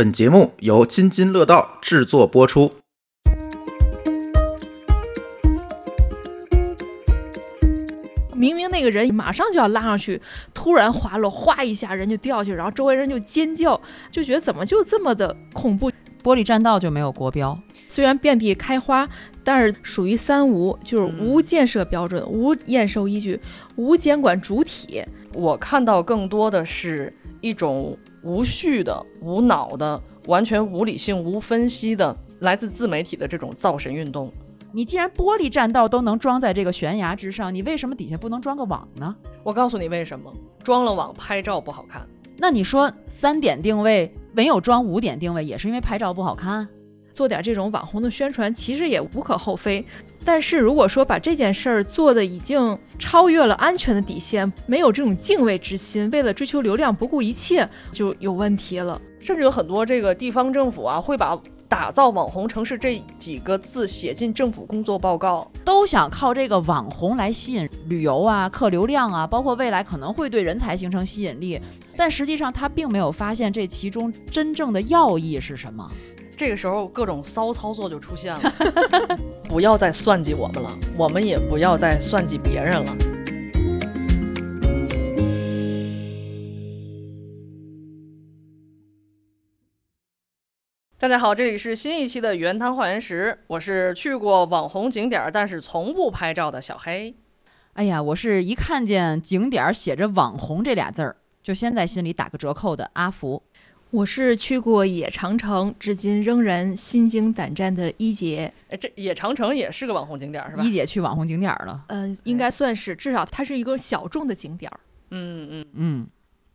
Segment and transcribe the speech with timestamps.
[0.00, 2.70] 本节目由津津乐道制作播出。
[8.32, 10.18] 明明那个人马上就要拉上去，
[10.54, 13.78] 突然滑落，哗一下人就掉下去，然后周围人就尖叫，
[14.10, 15.92] 就觉得怎么就这么的恐怖？
[16.22, 19.06] 玻璃栈道就没有国标，虽然遍地开花，
[19.44, 23.38] 但是属于三无，就是无建设标准、无验收依据、
[23.76, 25.04] 无监管主体。
[25.34, 34.32] 我看到更多的是一种无序的、无脑的、完全无理性、无分析的，来自自媒体的这种造神运动。
[34.72, 39.14] 你既然玻璃栈道都能装在这个悬崖之上，你为什么底下不能装个网呢？
[39.42, 42.06] 我告诉你为什么，装了网拍照不好看。
[42.36, 46.68] 那你说三点定位没有装五点定位，也是因为拍照不好看？
[47.12, 49.84] 做点这种网红的宣传，其实也无可厚非。
[50.24, 59.00] 但是如果说把这件事儿做的已经超越了安全的底线，没有这种敬畏之心，为了追求流量不顾一切，就有问题了。
[59.18, 61.40] 甚至有很多这个地方政府啊，会把。
[61.70, 71.60] 打造网红城市这几个字写进政府工作报告，都想靠这个网红来吸引旅游啊、客流量啊，包括未来可能会对人才形成吸引力。
[71.96, 75.88] 但实际上他并没有发现这其中真正的要义是什么。
[76.40, 78.40] 这个时候各种骚操作就出现了，
[79.46, 82.96] 不要再算计我们了，我们也不要再算计别人了。
[90.98, 97.14] 大家好，这里是新一期的原汤化原石，我是去过网红景点但是从不拍照的小黑。
[97.74, 103.42] 哎呀，我是一看见景点写着“网红”这俩字儿，就先在心里打个折扣的阿福。
[103.90, 108.52] 我是去过野长城，至今仍然心惊胆战的一姐。
[108.68, 110.62] 哎，这野长城也是个网红景点是吧？
[110.62, 114.70] 一姐去网红景点了，嗯，应该算是，至少它是一个小众的景点。
[115.10, 116.06] 嗯嗯嗯，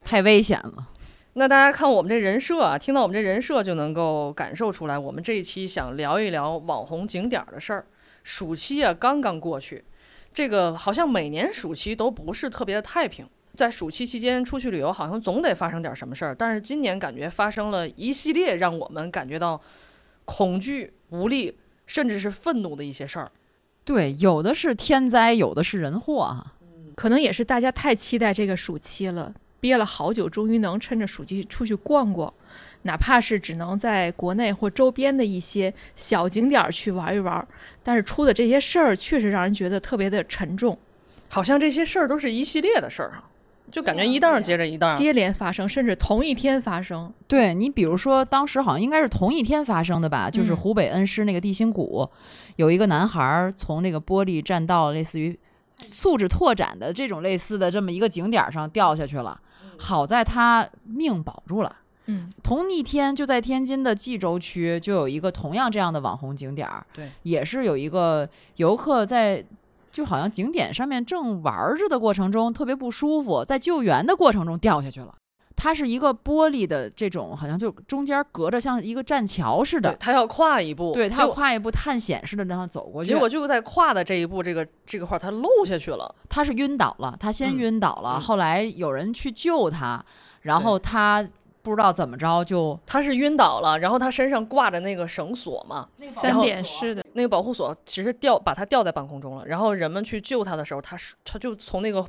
[0.02, 0.88] 太危险了。
[1.33, 7.86] 那大家看我们这人设啊，听到我们这人设就能够感受出来，我们这一期想聊一聊网红景点的事儿。
[8.23, 9.83] 暑期啊刚刚过去，
[10.33, 16.36] 这个好像每年暑期都不是特别的太平，在暑期期间出去旅游好像总得发生点什么事儿。
[16.36, 19.60] 但是今年感觉发生了一系列让我们感觉到
[20.26, 21.58] 恐惧、无力，
[21.88, 23.32] 甚至是愤怒的一些事儿。
[23.83, 26.54] 对，有的是天灾，有的是人祸啊。
[26.95, 29.33] 可能也是大家太期待这个暑期了。
[29.60, 32.32] 憋了好久，终于能趁着暑期出去逛逛，
[32.83, 37.48] 哪怕是只能在国内或周边的一些小景点去玩一玩。
[37.82, 40.77] 但是出的这些事儿，确实让人觉得特别的沉重，
[41.30, 43.23] 好像这些事儿都是一系列的事儿哈，
[43.71, 47.11] 就感觉一档接着一档，接连发生，甚至同一天发生。
[47.27, 52.09] 对你，比如说当时好像应该是同一天发生的吧，就是湖北恩施那个地心谷，
[52.55, 55.37] 有一个男孩从那个玻璃栈道，类似于
[55.89, 59.39] 素质拓展的这种类似的这么一个景点上掉下去了。
[59.77, 61.75] 好在他命保住了。
[62.08, 69.43] 嗯，同一天就在天津的蓟州区就有一个同样这样的网红景点儿，对，也是有一个游客在，
[69.95, 75.16] 就好像景点上面正玩着的过程中特别不舒服，在救援的过程中掉下去了。
[75.56, 79.95] 它是一个玻璃的这种，好像就中间隔着像一个栈桥似的。
[79.95, 83.14] 他要跨一步，对他要跨一步探险似的这样走过去。
[83.14, 86.14] 结果就在跨的这一步，这个这个块他漏下去了。
[86.28, 90.04] 他是晕倒了，他先晕倒了，后来有人去救他，
[90.42, 91.26] 然后他
[91.65, 99.45] 不知道怎么着就他是晕倒了，然后他身上挂着那个绳索嘛，三点式的那个保护锁，其实吊把他吊在半空中了。
[99.48, 102.05] 然后人们去救他的时候，他是他就从那个。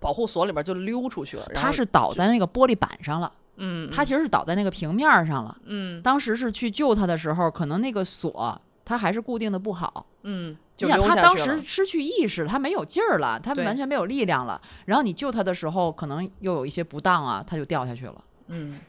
[0.00, 18.80] 保护锁里边就溜出去了，他是倒在那个玻璃板上了，嗯，他其实是倒在那个平面上了，嗯，当时是去救他的时候，可能那个锁他还是固定的不好，嗯，你想他当时失去意识，他没有劲儿了，他完全没有力量了，然后你救他的时候，可能又有一些不当啊，他就掉下去了，嗯。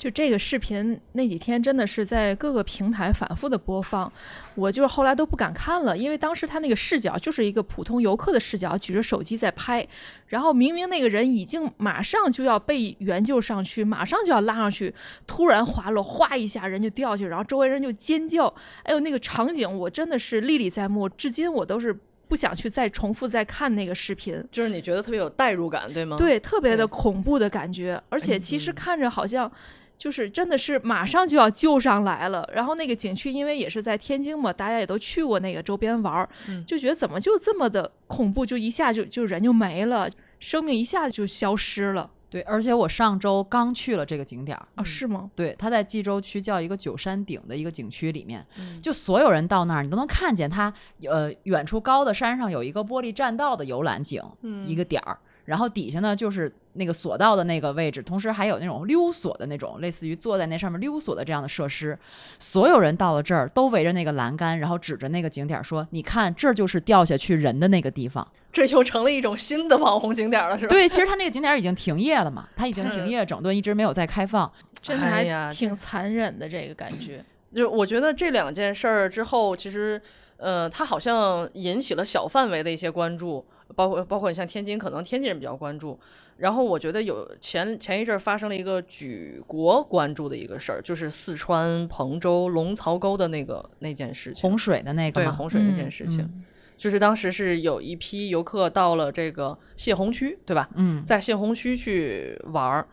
[0.00, 4.10] 就这个视频那几天真的是在各个平台反复的播放，
[4.54, 9.86] 我就是后来都不敢看了，因为当时他那个视角就是一个普通游客的视角，举着手机在拍，
[10.28, 14.94] 然后明明那个人已经马上就要被援救上去，马上就要拉上去，
[15.26, 18.46] 突然滑落，哗一下人就掉下去，然后周围人就尖叫，
[18.84, 21.94] 哎呦那个场景我真的是历历在目，至今我都是
[22.26, 26.16] 不想去再重复再看那个视频，就是你觉得特别有代入感，对吗？
[26.16, 29.52] 对，特别的恐怖的感觉，而且其实看着好像。
[30.00, 36.26] 就是真的是马上就要救上来了，然后那个景区因为也是在天津嘛，大家也都去过那个周边玩儿，
[36.66, 40.08] 就觉得怎么就这么的恐怖，就一下就就人就没了，
[40.38, 42.10] 生命一下子就消失了。
[42.30, 45.30] 对，而且我上周刚去了这个景点儿啊，是吗？
[45.34, 48.46] 对，它在蓟州区叫一个九山顶的一个景区里面，
[48.80, 50.72] 就所有人到那儿，你都能看见它，
[51.06, 54.22] 呃，远处高的山上有一个玻璃栈道的游览景，
[54.64, 61.98] 一个点儿，然后底下呢就是那个索道的那个位置，同时还有那种溜索的那种，类似于坐在那上面溜索的这样的设施。
[62.38, 68.26] 所有人到了这儿，都围着那个栏杆，然后指着那个景点说：“你看，这就是掉下去人的那个地方。
[68.52, 70.68] 这又成了一种新的网红景点了，是”吧？
[70.68, 74.50] 对，其实它那个景点已经停业了嘛，它已经停业整顿，一直没有再开放。
[74.82, 77.22] 真的哎呀还挺残忍的这个感觉。
[77.54, 80.00] 就我觉得这两件事儿之后，其实，
[80.36, 83.44] 呃，它好像引起了小范围的一些关注，
[83.74, 85.98] 包括包括你像天津，可能天津人比较关注。
[86.36, 94.42] 然后我觉得有前前一阵儿发生了一个举国关注的一个事儿，就是四川彭州龙槽沟的那个那件事情。
[94.42, 96.44] 洪水的那个对洪水那件事情，嗯
[96.78, 100.66] 就是当时是有一批游客到了这个泄洪区，对吧？
[100.76, 102.88] 嗯，在泄洪区去玩儿，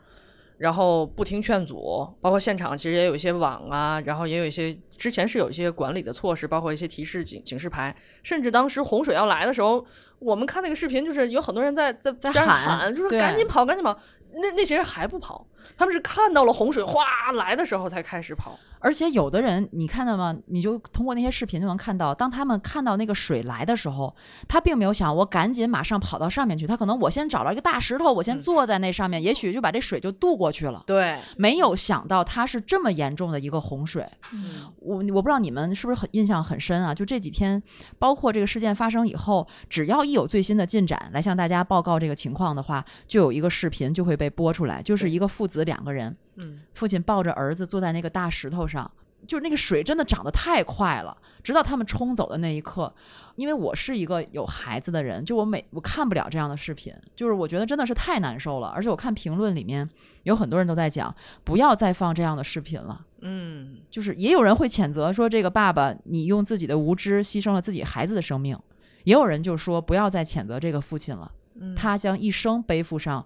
[0.58, 9.84] 然后不听劝阻，包括现场其实也有一些网啊，然后也有一些之前是有一些管理的措施，包括一些提示警警示牌，甚至当时洪水要来的时候，
[10.18, 13.98] 我们看那个视频，就是有很多人在在在喊，就是赶紧跑，赶紧跑。
[14.34, 15.44] 那那些人还不跑，
[15.76, 18.58] 他们是看到了洪水哗来的时候才开始跑。
[18.80, 20.36] 而且有的人，你看到吗？
[20.46, 24.14] 你就通过那些视频就能看到，当他们看到那个水来的时候，
[24.46, 30.82] 他并没有想我赶紧马上跑到上面去，他可能我先找到一个大石头，我先嗯坐在那上面，也许就把这水就渡过去了。
[30.86, 36.94] 对，没有想到它是这么严重的一个洪水，嗯我我不知道你们是不是很印象很深啊？
[36.94, 37.62] 就这几天，
[37.98, 48.90] 包括这个事件发生以后，只要一有最新的进展来向大家报告这个情况的话，就有一个视频就会被播出来，就是一个父子两个人，嗯父亲抱着儿子坐在那个大石头上，
[49.26, 52.92] 就是那个水真的涨得太快了，直到他们冲走的那一刻。
[53.36, 58.66] 因为我是一个有孩子的人，就我每我看不了这样的视频，就是我觉得真的是太难受了。
[58.68, 59.88] 而且我看评论里面
[60.24, 63.06] 有很多人都在讲，不要再放这样的视频了。
[63.20, 68.58] 嗯，就是也有人会谴责说，这个爸爸你用自己的无知牺牲了自己孩子的生命，
[69.04, 71.30] 也有人就说不要再谴责这个父亲了，
[71.60, 73.24] 嗯他将一生背负上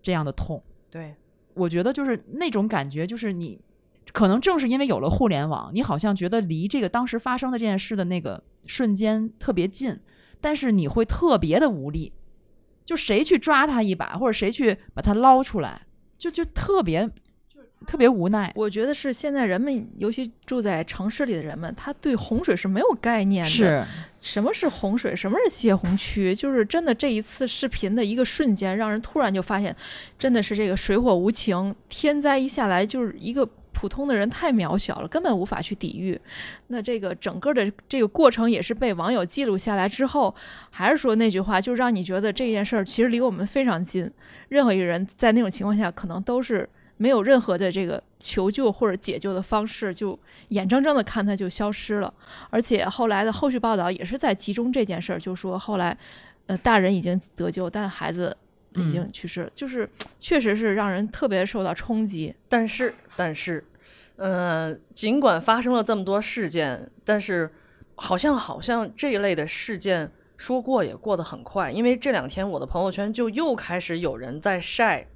[0.00, 0.62] 这样的痛。
[0.88, 1.16] 对，
[1.54, 3.60] 我觉得就是那种感觉，就是你
[4.12, 9.98] 可能正是因为有了互联网，你好像觉得离这个当时发生的这件事的那个瞬间特别近，
[10.40, 12.12] 但是你会特别的无力，
[12.84, 15.82] 就谁去抓他一把，或者谁去把他捞出来，
[16.16, 17.08] 就就特别
[17.86, 18.50] 特别无奈。
[18.56, 23.50] 我觉得是现在人们，尤其住在城市里的人们，他对洪水是没有概念的。
[23.50, 23.84] 是，
[24.20, 26.34] 什么是洪水，什么是泄洪区？
[26.34, 29.76] 就是真的这一次视频的一个瞬间，让人突然就发现，
[30.18, 33.48] 真的是这个水火无情，天灾一下来就是一个。
[33.78, 36.20] 普通的人太渺小了，根本无法去抵御。
[36.66, 40.34] 那这个整个的这个过程也是被网友记录下来之后，
[40.68, 44.10] 还是说那句话，就让你觉得这件事儿其实离我们非常近。
[44.48, 52.12] 任何一个人在那种情况下，可能都是没有任何的这个求救或者解救的方式，就眼睁睁的看它就消失了。
[52.50, 55.96] 而且后来的后续报道也是在集中这件事儿，就说后来，
[56.46, 58.36] 呃，大人已经得救，但孩子
[58.74, 59.88] 已经去世，就是
[60.18, 62.34] 确实是让人特别受到冲击。
[62.48, 63.66] 但是，但是，
[64.14, 67.52] 呃，尽管发生了这么多事件，但是
[67.96, 75.08] 好像好像这一类的事件说过也过得很快，因为这两天我的朋友圈就又开始有人在晒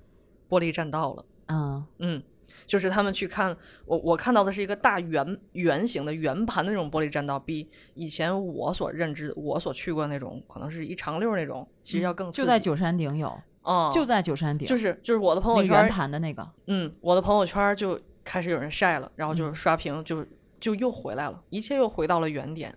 [0.48, 1.24] 玻璃栈道了。
[1.46, 2.20] 嗯嗯，
[2.66, 13.32] 就是他们去看我，我看到的是一个大圆圆形的圆盘的那种玻璃栈道，比以前我所认知、我所去过那种，可能是一长溜儿那种，其实要更就在九山顶有，
[13.62, 16.48] 啊、就在九山顶，就是就是我的朋友圈圆圈，盘的那个。
[16.66, 20.26] 嗯，我的朋友圈就开始有人晒了，然后嗯就刷屏，就
[20.60, 22.76] 就又回来了，一切又回到了原点。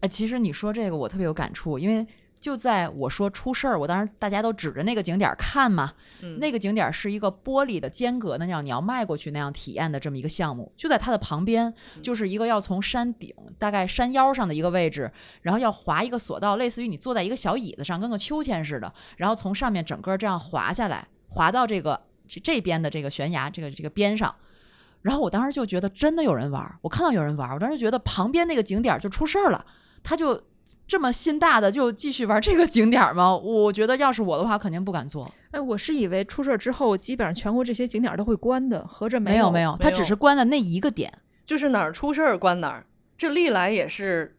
[0.00, 2.06] 哎，其实你说这个我特别有感触，因为
[2.38, 15.10] 就在我说出事儿，我当时大家都指着那个景点儿看嘛，嗯那个景点儿是一个玻璃的间隔的那样，你要迈过去那样体验的这么一个项目，就在它的旁边，就是一个要从山顶大概山腰上的一个位置，
[15.42, 24.32] 然后要滑一个索道，类似于你坐在一个小椅子上，跟个秋千似的，然后从上面整个这样滑下来，滑到这个这这边的这个悬崖这个这个边上。
[25.02, 29.64] 然后我当时就觉得真的有人玩儿，我看到有人玩儿，我当时觉得旁边那个景点儿就出事儿了，
[30.02, 30.42] 他就
[30.86, 33.36] 这么心大的就继续玩这个景点儿吗？
[33.36, 35.30] 我觉得要是我的话，肯定不敢做。
[35.50, 41.12] 哎，我是以为出事儿之后，基本上全国这些景点儿都会关的，合着没有没没有，它只是关了那一个点。
[41.44, 44.36] 就是哪儿出事儿关哪儿，这历来也是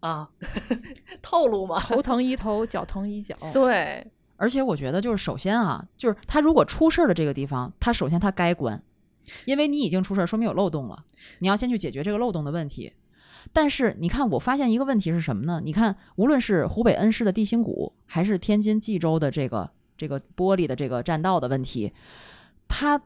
[0.00, 0.28] 啊，
[1.22, 1.78] 套路嘛。
[1.80, 3.34] 头疼医头，脚疼医脚。
[3.52, 4.06] 对，
[4.36, 8.82] 而且我觉得，就是首先啊，就是他如果出事儿的这个地方，他首先他该关，
[9.46, 11.04] 因为你已经出事儿，说明有漏洞了，
[11.38, 12.92] 你要先去解决这个漏洞的问题。
[13.52, 15.60] 但是你看，我发现一个问题是什么呢？
[15.64, 21.92] 你看，无论是湖北恩施的地心谷，还是天津蓟州的这个这个玻璃的这个栈道的问题，
[22.68, 23.00] 它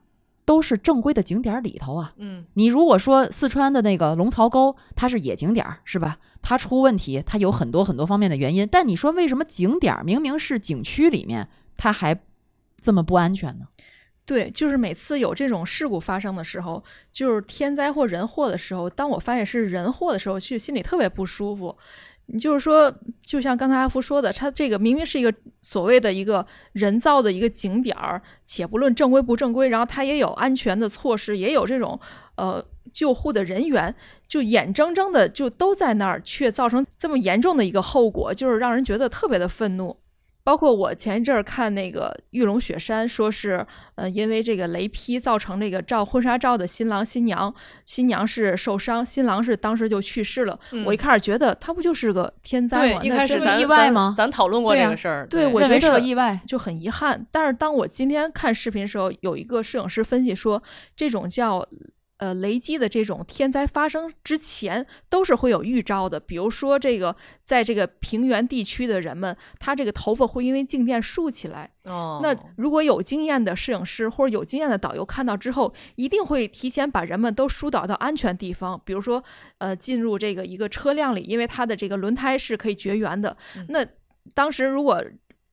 [0.44, 2.12] 都是正规的景点儿里头啊。
[2.18, 6.18] 嗯你如果说四川的那个龙槽沟，它是野景点儿，是吧？
[6.42, 8.68] 它出问题，它有很多很多方面的原因。
[8.70, 11.48] 但你说为什么景点儿明明是景区里面，
[11.78, 12.20] 它还
[12.80, 13.66] 这么不安全呢？
[14.26, 21.76] 对，就是每次有这种事故发生的时候，就是天灾或人祸的时候，当我发现是人祸的时候，去心里特别不舒服。
[22.26, 22.90] 你就是说，
[23.22, 32.00] 就像刚才阿福说的，他这个明明是一个所谓的一个人造的一个景点儿，且不论正规不正规，然后他也有安全的措施，也有这种
[32.36, 32.64] 呃
[32.94, 33.94] 救护的人员，
[34.26, 39.94] 就眼睁睁的就都在那儿，却造成这么严重的一个后果，就是让人觉得特别的愤怒。
[40.44, 47.52] 包括我前一阵儿看那个《玉龙雪山》，说是呃因为这个雷劈造成这个照婚纱照的新郎新娘，
[47.86, 50.60] 新娘是受伤，新郎是当时就去世了。
[50.72, 56.38] 嗯我一开始觉得他不就是个天灾吗？，对一开始咱意外吗咱咱讨论过这个事儿，对我觉得意外。
[56.46, 57.26] 就很遗憾。
[57.30, 60.62] 但是当我今天看视频的时候，有一个摄影师分析说，
[60.94, 61.66] 这种叫
[62.24, 66.18] 呃雷击的这种天灾发生之前，都是会有预兆的。
[66.18, 67.14] 比如说，这个
[67.44, 71.70] 在这个平原地区的人们，他这个头发会因为静电竖起来。
[71.82, 79.22] 哦，那如果有经验的摄影师或者有经验的导游看到之后，一定会提前把人们都疏导到安全地方，比如说，
[79.58, 83.36] 呃，进入这个一个车辆里，因为它的这个轮胎是可以绝缘的。
[83.58, 83.86] 嗯那
[84.32, 85.04] 当时如果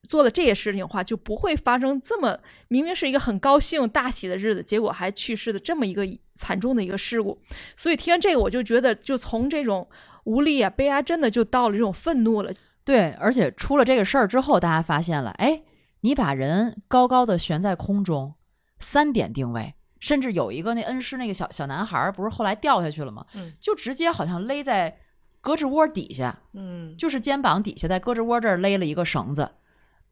[0.08, 6.06] 做了这些事情的话，就不会发生这么明明是一个很高兴大喜的日子，结果还去世的这么一个
[6.36, 7.40] 惨重的一个事故。
[7.76, 9.88] 所以听完这个，我就觉得，就从这种
[10.26, 12.52] 无力啊、悲哀，真的就到了这种愤怒了。
[12.84, 15.62] 对，而且出了这个事儿之后，大家发现了，哎，
[16.02, 18.34] 你把人高高的悬在空中，
[18.80, 23.26] 三点定位，甚至有一个那恩师那个小小男孩儿，不是后来掉下去了吗？
[23.36, 24.98] 嗯就直接好像勒在
[25.44, 29.50] 胳肢窝底下，嗯，就是肩膀底下，在胳肢窝这儿勒了一个绳子。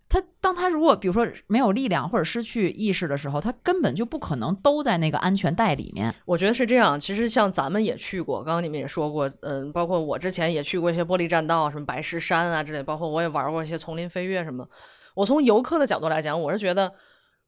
[0.09, 6.11] 他当他如果比如说没有力量或者失去意识的时候，他根本就不可能都在那个安全带里面。
[6.25, 6.99] 我觉得是这样。
[6.99, 14.67] 其实像咱们也去过，刚刚你们也说过，嗯，包括我之前也去过一些玻璃栈道，什么白石山啊之类，包括我也玩过一些丛林飞跃什么。
[15.13, 16.91] 我从游客的角度来讲，我是觉得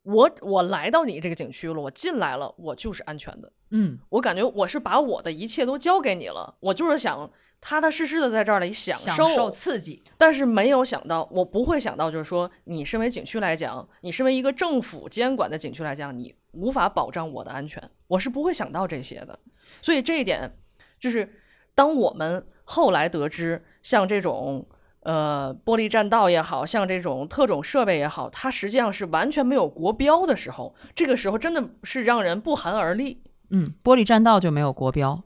[0.04, 3.52] 我我来到你这个景区了，我进来了，我就是安全的。
[3.72, 7.28] 嗯，我感觉我是把我的一切都交给你了，我就是想
[7.62, 10.04] 踏踏实实的在这儿里享受刺激。
[10.18, 19.40] 但是没有想到，我不会想到，就是说，你身为景区来讲，你身为一个政府监管的景区来讲，你无法保障我的安全，我是不会想到这些的。
[19.82, 20.58] 所以这一点，
[21.00, 21.32] 就是
[21.74, 24.68] 当我们后来得知，像这种
[25.04, 33.24] 呃玻璃栈道也好像这种特种设备也好，它实际上是完全没有国标的时候，这个时候真的是让人不寒而栗。
[33.50, 35.22] 嗯，玻璃栈道就没有国标。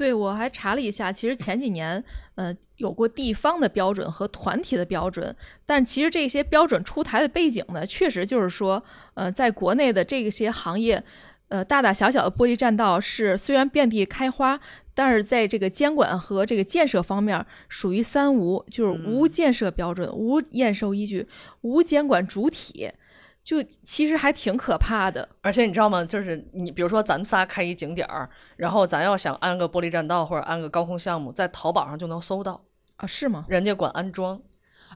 [0.00, 2.02] 对，我还查了一下，其实前几年，
[2.36, 11.04] 呃，有过地方的标准和团体的标准，但其实这些标准出台的背景呢，确实就是说，呃，在国内的这些行业，
[11.48, 14.58] 呃，大大小小的玻璃栈道是虽然遍地开花，
[14.94, 21.28] 但是在这个监管和这个建设方面属于三无，就是无建设标准、无验收依据、
[21.60, 22.90] 无监管主体，
[23.42, 25.28] 就其实还挺可怕的。
[25.40, 26.04] 而且你知道吗？
[26.04, 32.60] 就是你比如说咱们仨开一景点儿，然后咱要想安个玻璃栈道或者安个高空项目，在淘宝上就能搜到，
[32.96, 33.44] 啊，是吗？
[33.48, 34.40] 人家管安装。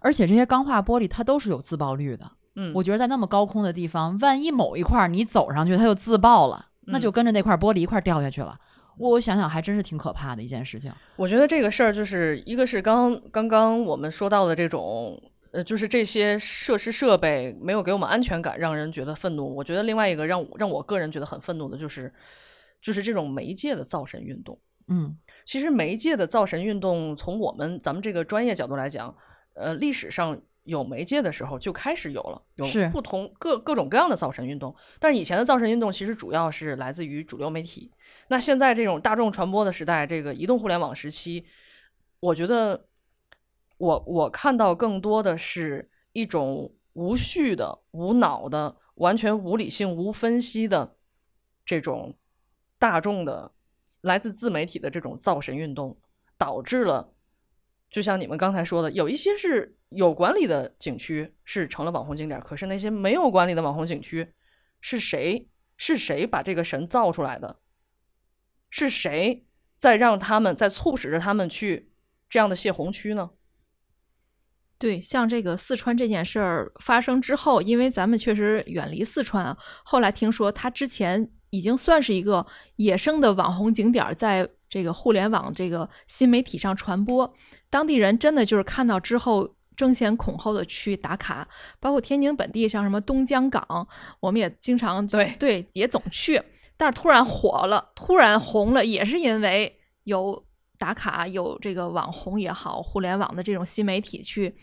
[0.01, 2.31] 而且这些钢化玻璃它都是有自爆率的。
[2.57, 8.57] 嗯，我觉得在那么高空的地方，万一某一块儿你走上去，它就自爆了，那就跟着那块玻璃一块儿掉下去了。
[8.97, 10.93] 我想想，还真是挺可怕的一件事情。
[11.17, 15.21] 我觉得这个事儿就是一个是刚刚刚我们说到的这种，
[15.55, 19.55] 呃，就是这些设施设备没有给我们安全感，让人觉得愤怒。
[19.55, 22.13] 我觉得另外一个让我让我个人觉得很愤怒的就是，
[22.81, 24.59] 就是这种媒介的造神运动。
[24.89, 29.17] 嗯其实媒介的造神运动，从我们咱们这个专业角度来讲，
[29.55, 34.75] 呃，历史上有媒介的时候就开始有了，有不同各各种各样的造神运动。
[34.99, 37.93] 但是以前的造神运动其实主要是来自于主流媒体。
[38.27, 41.45] 那现在这种大众传播的时代，这个移动互联网时期，
[42.19, 42.87] 我觉得
[43.77, 50.97] 我我看到更多的是一种无序的、无脑的、完全无理性、无分析的
[51.65, 52.17] 这种
[52.79, 53.53] 大众的
[54.03, 55.99] 来自自媒体的这种造神运动，
[56.37, 57.15] 导致了，
[57.91, 64.33] 就像你们刚才说的，有一些是有管理的景区是成了网红景点，可是那些没有管理的网红景区，
[64.81, 67.61] 是谁是谁把这个神造出来的？
[68.71, 71.93] 是谁在让他们在促使着他们去
[72.29, 73.31] 这样的泄洪区呢？
[74.79, 82.45] 对，像这个四川这件事儿发生之后，因为咱们确实远离四川啊，后来听说它之前已经算是一个
[82.77, 87.33] 野生的网红景点，在这个互联网这个新媒体上传播，
[87.71, 93.87] 当地人真的就是看到之后争先恐后的去打卡，包括天津本地像什么东江港，
[94.21, 96.43] 我们也经常对对也总去，
[96.77, 100.45] 但是突然火了，突然红了，也是因为有
[100.85, 104.55] 打卡，有这个网红也好，互联网的这种新媒体去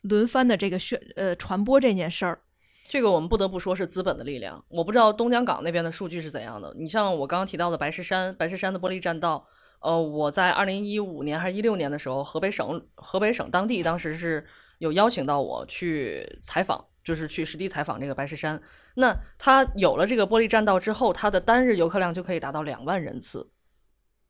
[0.00, 2.40] 轮番的这个宣呃传播这件事儿。
[2.88, 4.64] 这个我们不得不说是资本的力量。
[4.70, 6.74] 我不知道东江港那边的数据是怎样的。
[6.78, 9.46] 你像我刚刚提到的白石山，白石山的玻璃栈道，
[9.80, 14.42] 呃，我在二零一五年还是一六年的时候，河北省河北省当地当时是
[14.78, 18.58] 有邀请到我去采访，就是去实地采访这个白石山。
[18.94, 23.46] 那它有了这个玻璃栈道之后，它的单日游客量就可以达到两万人次。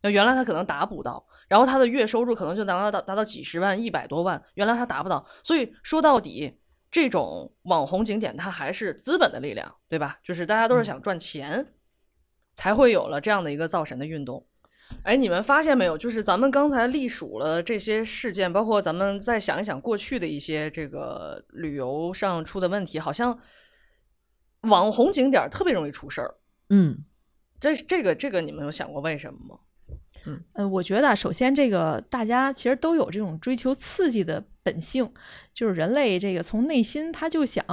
[0.03, 5.27] 那原来他可能达不到，然后他的月收入可能就达到达到几十万、一百多万，原来他达不到。
[5.43, 6.59] 所以说到底，
[6.91, 10.19] 这种网红景点它还是资本的力量，对吧？
[10.25, 11.65] 就是大家都是想赚钱，
[12.55, 14.47] 才会有了这样的一个造神的运动。
[15.05, 15.97] 哎，你们发现没有？
[15.97, 23.39] 就是咱们刚才历数了这些事件，包括咱们再想一想过去的一些这个旅游上出的问题，好像
[24.63, 26.35] 网红景点特别容易出事儿。
[26.71, 27.05] 嗯，
[27.61, 29.61] 这这个这个，你们有想过为什么吗？
[30.53, 35.11] 呃，我觉得首先这个大家其实都有这种追求刺激的本性，
[35.53, 37.65] 就是人类这个从内心他就想，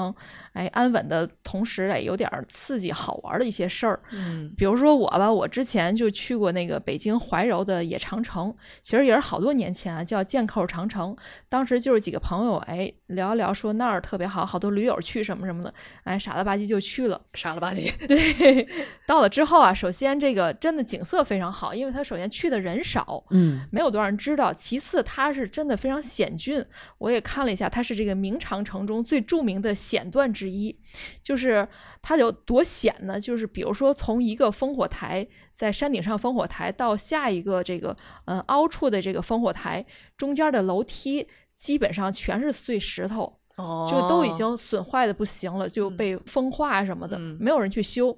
[0.53, 3.99] 哎，安稳的同时哎有点刺激好玩的一些事儿。
[4.11, 11.15] 嗯比如说我吧，我之前就去过那个北京怀柔的野长城，其实也是好多年前啊，叫箭扣长城。
[11.49, 17.21] 当时就是几个朋友，哎，聊一聊说那儿特别好，好多驴友去什么什么的，哎，傻了吧唧就去了。
[17.33, 17.91] 傻了吧唧。
[18.07, 18.67] 对，
[19.05, 24.53] 到了之后啊，首先这个真的景色非常好，因为它首先去的人少，嗯，没有多少人知道。
[24.53, 26.65] 其次，它是真的非常险峻，
[26.97, 30.77] 我也看了一下，它是这个明长城中最著名的险段之一。
[31.21, 31.67] 就是
[32.01, 33.19] 它有多险呢？
[33.19, 37.95] 就是比如说从一个烽火台在山顶上烽火台到下一个这个
[38.25, 43.39] 呃凹处的这个烽火台中间的楼梯，基本上全是碎石头。
[43.57, 48.15] 哦就都已经损坏的不行了，就被风化什么的，嗯没有人去修。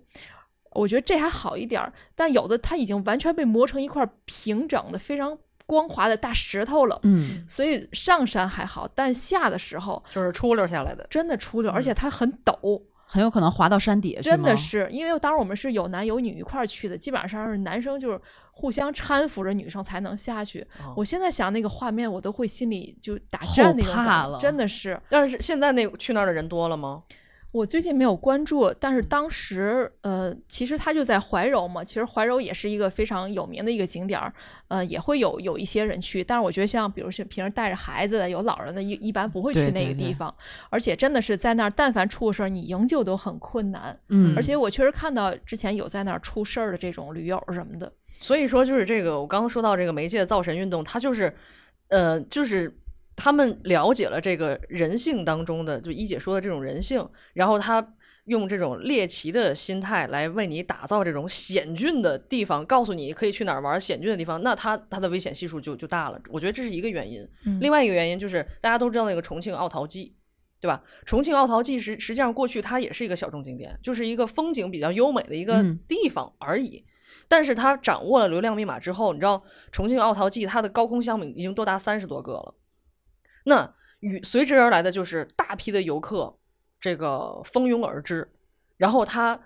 [0.72, 5.38] 我觉得这还好一点儿，但有的它已经完全被磨成一块平整的、非常
[5.70, 7.00] 光滑的大石头了。
[7.04, 11.06] 嗯，所以上山还好，但下的时候就是出溜下来的。
[11.08, 14.88] 真的出溜，嗯而且它很陡，很有可能滑到山底下去真的是。
[14.92, 18.20] 因为当时我们是有男有女一块儿去的，基本上是男生就是
[18.52, 20.66] 互相搀扶着女生才能下去。
[20.84, 25.00] 哦我现在想那个画面，我都会心里就打颤那种真的是。
[25.08, 27.04] 但是现在那去那儿的人多了吗？
[27.52, 34.32] 我最近没有关注，但是当时呃，其实它就在怀柔嘛，其实怀柔也是一个非常有名的一个景点儿，
[34.68, 40.34] 呃，也会有有一些人去，但是我觉得像比如是平时带着孩子的、有老人的，一一般不会去那对对对个地方，
[40.70, 44.00] 而且真的是在那儿，但凡出个事儿，你营救都很困难。
[44.10, 51.36] 嗯，而且我确实看到之前有在那儿出事儿的这种驴友什么的，所以说，就是这个我刚刚说到这个媒介造神运动，它就是，
[51.88, 52.72] 呃，就是
[53.20, 57.86] 他们了解了这个人性当中的，就一姐说的这种人性，然后他
[58.26, 66.22] 用这种猎奇的心态来为你打造这种险峻的地方，告诉你可以去哪儿玩险峻的地方，那他他的危险系数就就大了。
[66.30, 67.28] 我觉得这是一个原因。
[67.46, 70.16] 嗯另外一个原因就是大家都知道那个重庆奥陶纪，
[70.62, 70.82] 对吧？
[71.06, 76.86] 重庆奥陶纪实实际上过去它也是一个小众景点，就是一个风景比较优美的一个嗯地方而已。
[77.28, 82.56] 但是它掌握了流量密码之后，你知道重庆奥陶纪它的高空项目已经多达三十多个了，
[83.46, 86.38] 那与随之而来的就是大批的游客，
[86.80, 88.32] 这个蜂拥而至，
[88.78, 89.40] 然后它。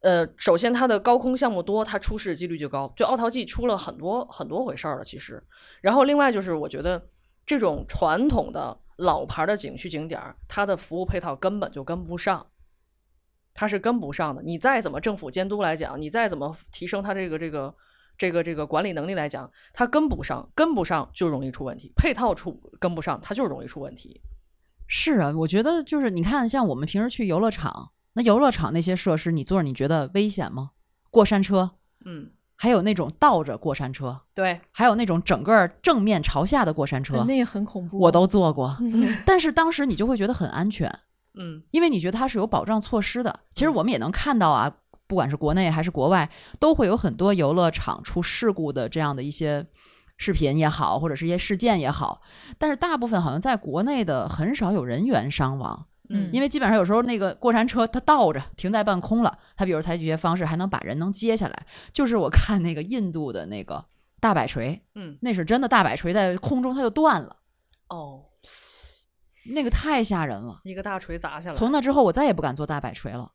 [0.00, 2.88] 呃，首先它的高空项目多，它出事几率就高。
[2.96, 5.42] 就奥陶纪出了很多很多回事儿了，其实。
[5.80, 7.04] 然后另外就是，我觉得
[7.44, 12.46] 这种传统的老牌的景区景点儿，它的服务配套根本就跟不上，
[13.52, 14.40] 它是跟不上的。
[14.40, 17.74] 你再怎么政府监督来讲，你再怎么提升它这个这个
[18.18, 21.92] 这个这个管理能力来讲，它跟不上，跟不上就容易出问题。
[21.96, 24.20] 配套出跟不上，它就容易出问题。
[24.88, 30.70] 是啊，我觉得就是你看，像我们平时去游乐场，那游乐场那些设施，你坐着你觉得危险吗？
[31.10, 31.70] 过山车，
[32.04, 37.98] 嗯，还有那种倒着过山车，对，还有那种整个正面朝下的过山车，那也很恐怖。
[37.98, 38.76] 我都坐过。
[38.80, 40.90] 嗯 但是当时你就会觉得很安全，
[41.38, 43.40] 嗯因为你觉得它是有保障措施的。
[43.52, 44.74] 其实嗯我们也能看到啊，
[45.08, 49.66] 不管是国内还是国外，都会有很多游乐场出事故的这样的一些
[50.18, 52.20] 视频也好，或者是一些事件也好。
[52.58, 61.66] 但是大部分好像在国内的很少有人员伤亡，嗯因为基本上有时候那个过山车它倒着停在半空了，它比如采取一些方式还能把人能接下来。
[61.90, 63.84] 就是我看那个印度的那个
[64.20, 67.36] 大摆锤，嗯，那是真的大摆锤在空中它就断了，
[67.88, 68.24] 哦，
[69.54, 70.60] 那个太吓人了。
[70.64, 73.32] 一个大锤砸下来，从那之后，我再也不敢做大摆锤了。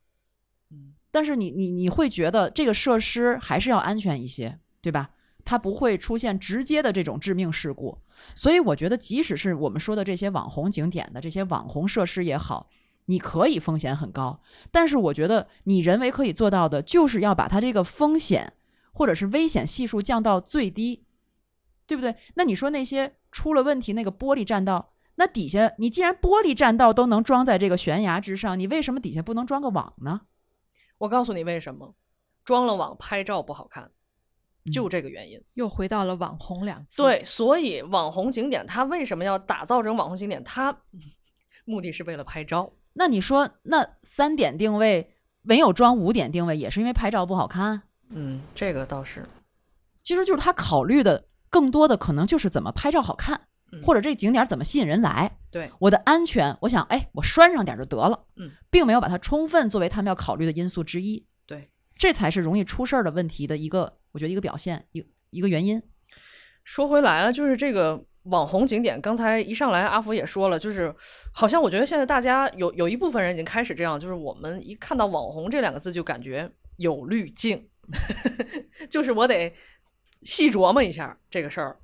[1.13, 5.12] 但是你你你会觉得这个设施还是要安全一些，对吧？
[5.45, 7.95] 它不会出现直接的这种致命事故。
[8.34, 12.67] 所以我觉得，即使是我们说的这些网红景点的这些网红设施也好，
[13.06, 18.54] 你可以风险很高，但是我觉得你人为可以做到的，就是要把它这个风险
[18.91, 21.04] 或者是危险系数降到最低，
[21.86, 22.15] 对不对？
[22.34, 30.21] 那你说那些出了问题那个玻璃栈道，那底下你既然玻璃栈道都能装在这个悬崖之上，你为什么底下不能装个网呢？
[31.04, 31.94] 我告诉你为什么，
[32.46, 33.92] 装了网拍照不好看，
[34.63, 35.38] 嗯就这个原因。
[35.56, 40.42] 又回到了网红两字。，对，所以网红景点它为什么要打造成网红景点？
[40.46, 40.74] 它
[41.66, 42.72] 目的是为了拍照。
[42.94, 47.82] 那你说，那三点定位没有装五点定位，也是因为拍照不好看？
[48.08, 49.28] 嗯，这个倒是。
[50.04, 53.42] 其实就是他考虑的更多的可能就是怎么拍照好看，
[53.74, 55.38] 嗯或者这景点怎么吸引人来。
[55.52, 61.26] 对，我的安全，我想，哎，我拴上点就得了，嗯，并没有把它充分作为他们要考虑的因素之一。
[61.46, 61.62] 对，
[61.96, 65.82] 这才是容易出事儿的问题的一个，我觉得一个表现，一个一个原因。
[66.64, 70.94] 说回来了，就是这个网红景点，刚才一上来阿福也说了，就是
[71.34, 77.68] 好像我觉得现在大家有有一部分人已经开始这样，就是我们一看到网红这两个字就感觉有滤镜，
[78.90, 79.54] 就是我得
[80.24, 81.78] 细琢磨一下这个事儿。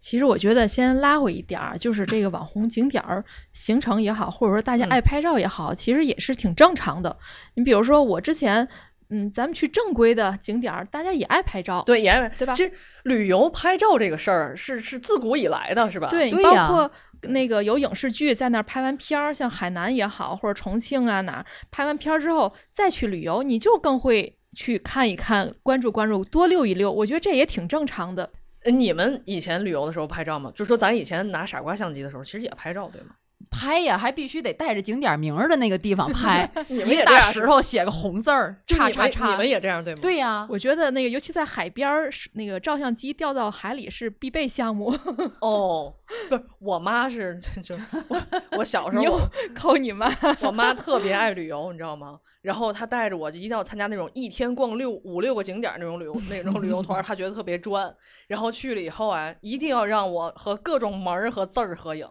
[0.00, 7.14] 其实我觉得先拉回一点儿，就是这个网红景点儿行程也好，或者说大家嗯爱拍照也好，其实也是挺正常的。
[7.54, 8.66] 你比如说我之前，
[9.10, 16.08] 嗯，咱们去正规的景点儿，大家也爱拍照，对，也爱对吧其实旅游拍照这个事儿是是自古以来的，是吧？
[16.08, 16.90] 对，对呀包括
[17.24, 26.90] 那个有影视剧在那儿拍完片儿，像海南也好，或者重庆啊哪儿拍完片儿之后再去旅游，你就更会去看一看、关注关注、多溜一溜。
[26.90, 28.30] 我觉得这也挺正常的。
[28.64, 30.52] 呃你们以前旅游的时候拍照吗？
[30.54, 33.10] 就说咱以前拿傻瓜相机的时候，其实也拍照，对吗？
[33.50, 39.30] 拍呀，还必须得带着景点名儿的那个地方拍， 你们一个大石头写个红字儿，叉叉叉。
[39.30, 39.98] 你们也这样对吗？
[40.00, 44.94] 对呀，我觉得那个，尤其在海边儿，是那个照相机掉到海里是必备项目。
[45.40, 45.92] 哦，
[46.28, 47.74] 不是，我妈是 就
[48.08, 48.22] 我
[48.58, 49.20] 我小时候你又我
[49.54, 50.08] 扣你妈！
[50.42, 52.20] 我妈特别爱旅游，你知道吗？
[52.42, 57.94] 然后他带着我就一定要参加那种一天逛六五六个景点那种旅游那种旅游团 他，觉得特别专。
[58.26, 62.08] 然后去了以后啊，一定要让我和各种门儿和字儿合影。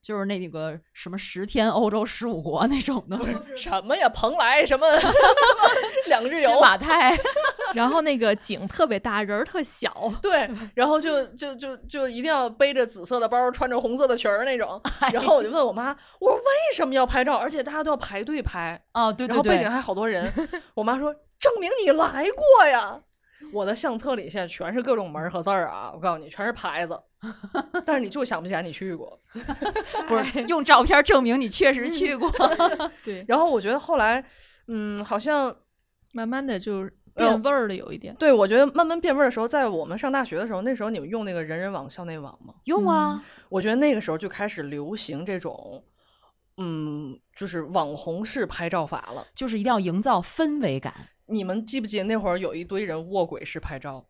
[0.00, 3.18] 就是那个什么十天欧洲十五国那种的，
[3.56, 4.86] 什么呀，蓬莱什么
[6.08, 7.16] 两日新游，马泰。
[7.74, 9.92] 然后那个景特别大，人儿特小。
[10.22, 14.80] 对，然后就就就就一定要背着紫色的包，穿着红色的裙儿那种。
[15.12, 16.42] 然后我就问我妈，我说为
[16.74, 17.36] 什么要拍照？
[17.36, 20.32] 而且大家都要排队拍，哦，对对对然后背景，还好多人。
[20.74, 23.00] 我妈说，证明你来过呀。
[23.52, 26.98] 我的相册里现在全是各种门儿和字儿啊，我告诉你，全是牌子。
[27.84, 29.18] 但是你就想不起来你去过。
[30.08, 32.30] 不是用照片证明你确实去过。
[33.04, 34.24] 对，然后我觉得后来，
[34.68, 35.54] 嗯，好像
[36.12, 38.14] 慢慢的就呃变味儿了，有一点。
[38.16, 42.54] 对我觉得慢慢变味儿的时候，在我们上大学的时候，那时候你们用那个人人网、校内网吗？
[42.64, 45.82] 用啊，我觉得那个时候就开始流行这种，
[46.56, 49.26] 嗯，就是网红式拍照法了。
[49.34, 50.92] 就是一定要营造氛围感。
[51.26, 54.04] 你们记不记得那会儿有一堆人卧轨式拍照，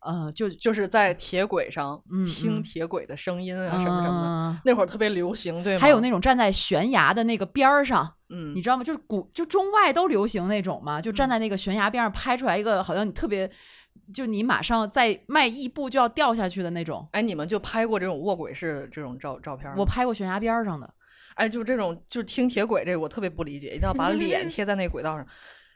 [0.00, 5.80] 呃，就就是在铁轨上嗯听嗯铁轨的声音啊，什么什么的，嗯那会儿特别流行，对吗？
[5.80, 8.84] 还有那种站在悬崖的那个边儿上，嗯你，知道吗？
[8.84, 13.50] 就是古就中外都流行那种嘛，就站在那个悬崖边上拍出来一个好像你特别，
[14.14, 17.06] 就你马上再迈一步就要掉下去的那种。
[17.12, 19.74] 哎，你们就拍过这种卧轨式这种照照片吗？
[19.78, 20.88] 我拍过悬崖边儿上的，
[21.34, 25.26] 哎，就这种就听铁轨这个，我特别不理解，一定要把脸 贴在那个轨道上。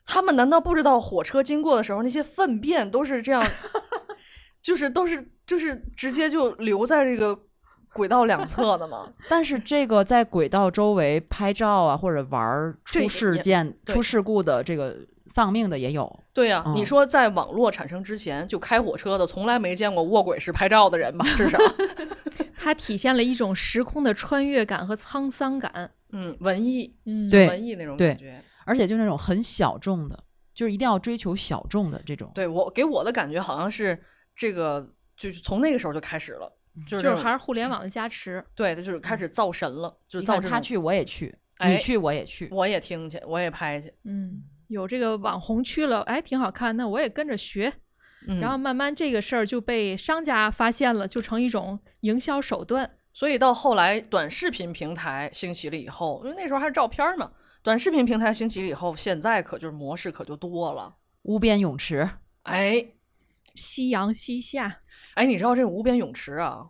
[0.04, 3.40] 他们难道不知道火车经过的时候那些粪便都是这样，
[4.62, 7.38] 就是都是就是直接就留在这个
[7.92, 9.12] 轨道两侧的嘛？
[9.28, 14.96] 但是这个在轨道周围拍照啊，或者玩儿出事件、出事故的这个
[15.26, 16.20] 丧命的也有。
[16.32, 21.26] 对呀、嗯你说在网络产生之前就开火车的，从来没见过卧轨式拍照的人吧？
[21.36, 21.58] 至少，
[22.56, 25.90] 它体现了一种时空的穿越感和沧桑感。
[26.12, 28.42] 嗯，文艺，嗯，对文艺那种感觉。
[28.64, 30.18] 而且就那种很小众的，
[30.54, 32.30] 就是一定要追求小众的这种。
[32.34, 33.98] 对我给我的感觉好像是
[34.36, 36.52] 这个，就是从那个时候就开始了，
[36.88, 38.44] 就是就是还是互联网的加持。
[38.54, 42.48] 对，就是开始造神了，就是造他去我也去，哎你去我也去。
[42.50, 47.72] 我也听去，我也拍去，嗯，有这个网红去了，哎，挺好看，那我也跟着学。
[48.28, 52.88] 嗯然后慢慢这个事儿就被商家发现了，就成一种营销手段。
[53.12, 57.32] 所以到后来短视频平台兴起了以后，因为那时候还是照片嘛，
[57.64, 60.94] 短视频平台兴起了以后，现在可就是模式可就多了。
[61.22, 62.08] 无边泳池，
[62.42, 62.86] 哎
[63.54, 64.80] 夕阳西下，
[65.14, 66.66] 哎，你知道这个无边泳池啊？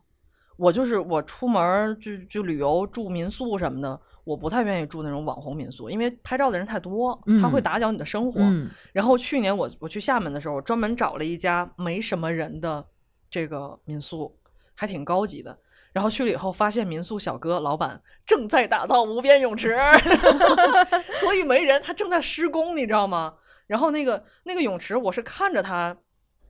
[0.56, 8.40] 我就是我出门儿就就旅游住民宿什么的，我不太愿意住那种网红民宿，因为拍照的人太多，他会嗯打搅你的生活。
[8.40, 12.86] 嗯，然后去年我我去厦门的时候，专门找了一家没什么人的
[13.30, 14.38] 这个民宿，
[14.74, 15.58] 还挺高级的。
[15.92, 19.76] 然后去了以后，发现民宿小哥老板正在打造无边泳池，
[21.20, 23.34] 所以没人，他正在施工，你知道吗？
[23.66, 25.96] 然后那个那个泳池，我是看着他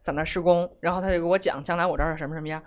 [0.03, 2.62] 在那施工，然后他就给我讲将来我这儿是什么什么样。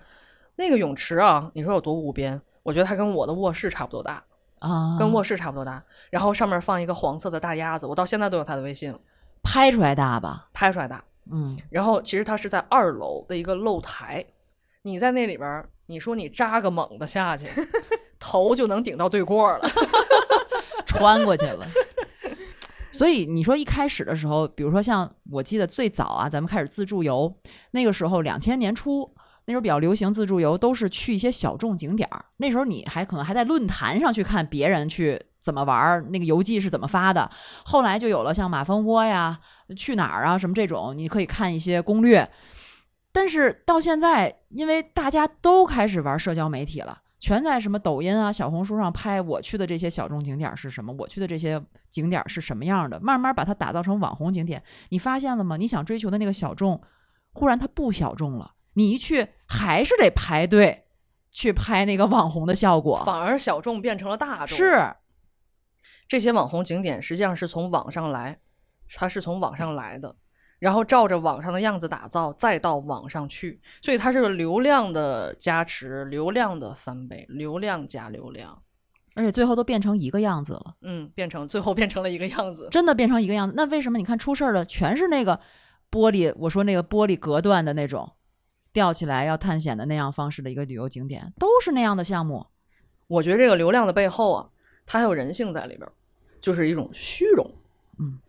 [0.56, 2.41] 那个泳池啊，你说有多无边？
[2.63, 4.24] 我觉得它跟我的卧室差不多大，
[4.60, 5.84] 啊，跟卧室差不多大。
[6.10, 8.98] 然后上面放一个黄色的大鸭子，我到现在都有他的微信，
[9.43, 10.48] 拍出来大吧？
[10.54, 11.04] 拍出来大。
[11.32, 14.26] 嗯，然后其实它是在二楼的一个露台，
[14.84, 17.48] 你在那里边儿，你说你扎个猛的下去，
[18.19, 19.67] 头就能顶到对过儿了。
[20.86, 21.67] 穿过去了。
[22.95, 27.34] 所以你说一开始的时候，比如说像我记得最早啊，咱们开始自助游，
[27.71, 29.13] 那个时候两千年初，
[29.45, 32.23] 那时候比较流行自助游，都是去一些小众景点儿。
[32.38, 37.29] 那时候你还可能还在论坛上去看别人去怎么玩儿，那个游记是怎么发的。
[37.65, 39.38] 后来就有了像马蜂窝呀、
[39.75, 42.27] 去哪儿啊什么这种，你可以看一些攻略。
[43.12, 46.99] 但是到现在，因为大家都开始玩社交媒体了。
[47.17, 51.60] 全在什么抖音啊、小红书上拍我去的这些小众景点是什么，我去的这些
[51.95, 54.62] 景点是什么样的，慢慢把它打造成网红景点。
[54.89, 55.55] 你发现了吗？
[55.55, 56.81] 你想追求的那个小众，
[57.31, 60.88] 忽然它不小众了，你一去还是得排队
[61.31, 63.01] 去拍那个网红的效果。
[63.05, 64.58] 反而小众变成了大众。
[64.58, 64.93] 是，
[66.05, 68.38] 这些网红景点实际上是从网上来，
[68.93, 70.13] 它是从网上来的，
[70.60, 78.62] 然后照着网上的样子打造，再到网上去，所以它是个流量的加持，流量的翻倍，流量加流量，
[79.15, 82.67] 而且最后都变成一个样子了，嗯，变成最后变成了一个样子。
[82.69, 83.54] 真的变成一个样子。
[83.56, 85.39] 那为什么你看出事儿的全是那个
[85.89, 86.32] 玻璃？
[86.38, 88.12] 我说那个玻璃隔断的那种
[88.73, 92.45] 吊起来要探险的那样方式的一个旅游景点，都是那样的项目。
[93.08, 94.49] 我觉得这个流量的背后啊，
[94.86, 95.91] 它还有人性在里边儿，
[96.41, 97.49] 就是一种虚荣。
[97.99, 98.19] 嗯，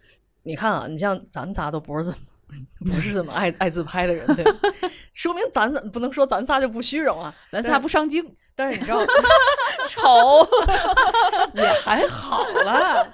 [0.45, 2.19] 你看啊，你像咱仨都不是怎么
[2.89, 4.53] 不是怎么爱爱自拍的人，对吧，
[5.17, 7.35] 说明咱怎不能说咱仨就不虚荣啊？
[7.51, 8.23] 咱仨不上镜，
[8.55, 9.01] 但是你知道，
[9.89, 10.47] 丑。
[11.55, 13.09] 也还好啦。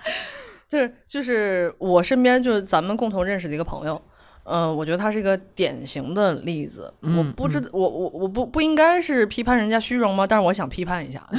[0.68, 4.02] 就是就是我身边就是咱们共同认识的一个朋友，
[4.44, 6.92] 嗯、我觉得他是一个典型的例子。
[7.02, 10.26] 嗯我不知我我我不不应该是批判人家虚荣吗？
[10.26, 11.24] 但是我想批判一下，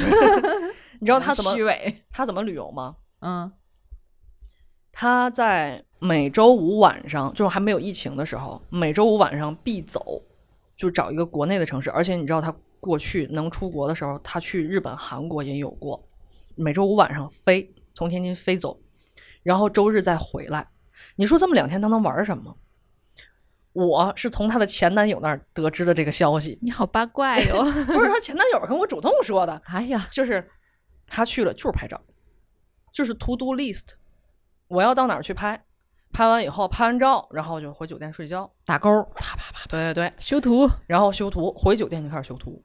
[1.01, 2.03] 你知道他怎么虚伪？
[2.11, 2.95] 他怎么旅游吗？
[3.19, 3.51] 嗯
[4.95, 10.21] 他在每周五晚上，就是还没有疫情的时候，每周五晚上必走，
[10.75, 11.89] 就找一个国内的城市。
[11.91, 16.07] 而且你知道，他过去能出国的时候，他去日本、韩国也有过。
[16.55, 18.79] 每周五晚上飞，从天津飞走，
[19.41, 20.67] 然后周日再回来。
[21.15, 22.57] 你说这么两天他能玩什么？
[23.73, 27.63] 我是从她的前男友那儿得知的这个消息，你好八卦哟！
[27.87, 30.47] 不是她前男友跟我主动说的，哎呀，就是
[31.07, 31.99] 他去了就是拍照，
[32.93, 33.93] 就是 to do list，
[34.67, 35.65] 我要到哪儿去拍，
[36.13, 38.49] 拍完以后拍完照，然后就回酒店睡觉。
[38.65, 42.63] 打勾，啪啪啪，对对对，修图，然后修图，回酒店就开始修图。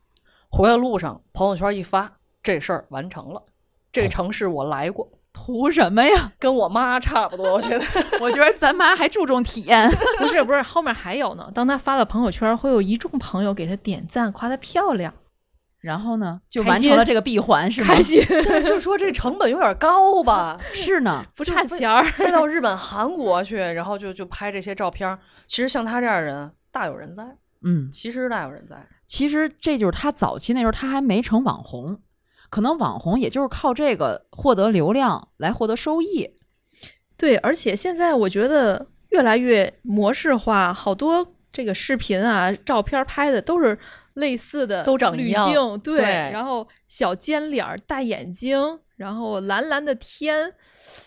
[0.50, 3.42] 回来路上朋友圈一发，这事儿完成了。
[3.90, 6.32] 这城市我来过，图什么呀？
[6.38, 7.84] 跟我妈差不多，我觉得。
[8.20, 9.90] 我觉得咱妈还注重体验。
[10.18, 11.50] 不是不是，后面还有呢。
[11.54, 15.12] 当他发了朋友圈，会有一众朋友给他点赞，夸他漂亮，
[15.88, 17.86] 然后呢，就完成了这个闭环，是吗？
[17.86, 22.04] 开心， 但是就说这成本有点高吧， 是呢， 不差钱儿。
[22.04, 25.18] 飞到日本、韩国去，然后就就拍这些照片儿。
[25.46, 27.24] 其实像他这样的人大有人在，
[27.64, 28.86] 嗯，其实大有人在。
[29.06, 31.98] 其实这就是他早期那时候他还没成网红，
[32.50, 36.36] 可能网红也就是靠这个获得流量来获得收益。
[37.16, 43.78] 对，而且现在我觉得越来越模式化，好多这个视频啊、照片拍的都是
[44.18, 50.52] 类似的，都长一样，对，对然后小尖脸儿、大眼睛，然后蓝蓝的天，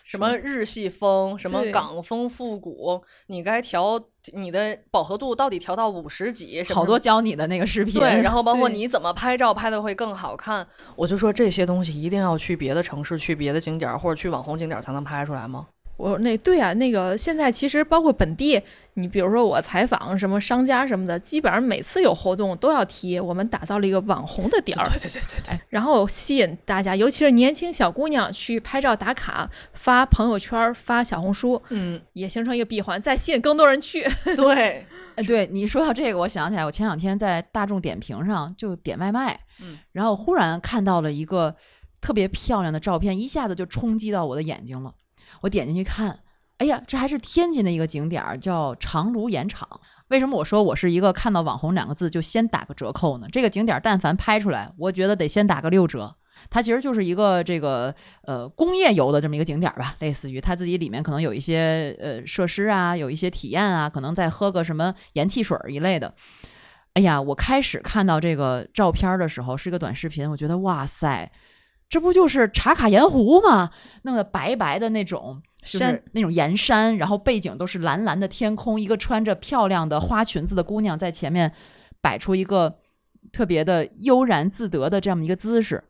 [0.04, 4.00] 什么日系风，什么港风复古，你该调
[4.32, 6.62] 你的饱和度到底调到五十几？
[6.72, 10.66] 好多教你的那个视频，对，然后包括你怎么拍照拍的会更好看。
[10.96, 15.66] 我就说这些东西一定要去别的城市、去别的景点儿或者去网红景点儿才能拍出来吗？
[15.96, 18.60] 我说那对啊，那个现在其实包括本地，
[18.94, 34.02] 你比如说我采访什么商家什么的，基本上每次有活动都要提，我们打造了一个网红的点儿，对对对对对，哎，然后吸引大家，尤其是年轻小姑娘去拍照打卡、发朋友圈、发小红书，嗯，也形成一个闭环，再吸引更多人去。
[34.36, 41.54] 对，哎，对你说到这个，我想起来，我前两天在大众点评上就点外卖，嗯，然后忽然看到了一个
[42.00, 44.92] 特别漂亮的照片，一下子就冲击到我的眼睛了。
[45.42, 46.18] 我点进去看，
[46.58, 49.68] 哎呀，这还是天津的一个景点儿，叫长芦盐场。
[50.08, 53.26] 为什么我说我是一个看到网红两个字就先打个折扣呢？
[53.30, 56.16] 这个景点儿但凡拍出来，我觉得得先打个六折。
[56.50, 66.12] 它其实就是一个这个呃工业游的这么一个景点儿吧，类似于它自己里面可能有一些呃设施啊，有一些体验啊，可能再喝个什么盐汽水一类的。
[66.94, 71.30] 哎呀，我开始看到这个照片的时候是一个短视频，我觉得哇塞，
[71.92, 73.68] 这不就是茶卡盐湖吗？
[74.04, 75.42] 弄得白白的那种。
[75.60, 81.52] 就是山那种盐山，然后背景都是蓝蓝的天空，一个穿着漂亮的花裙子的姑娘在前面
[82.00, 82.78] 摆出一个
[83.30, 85.84] 特别的悠然自得的这样一个姿势。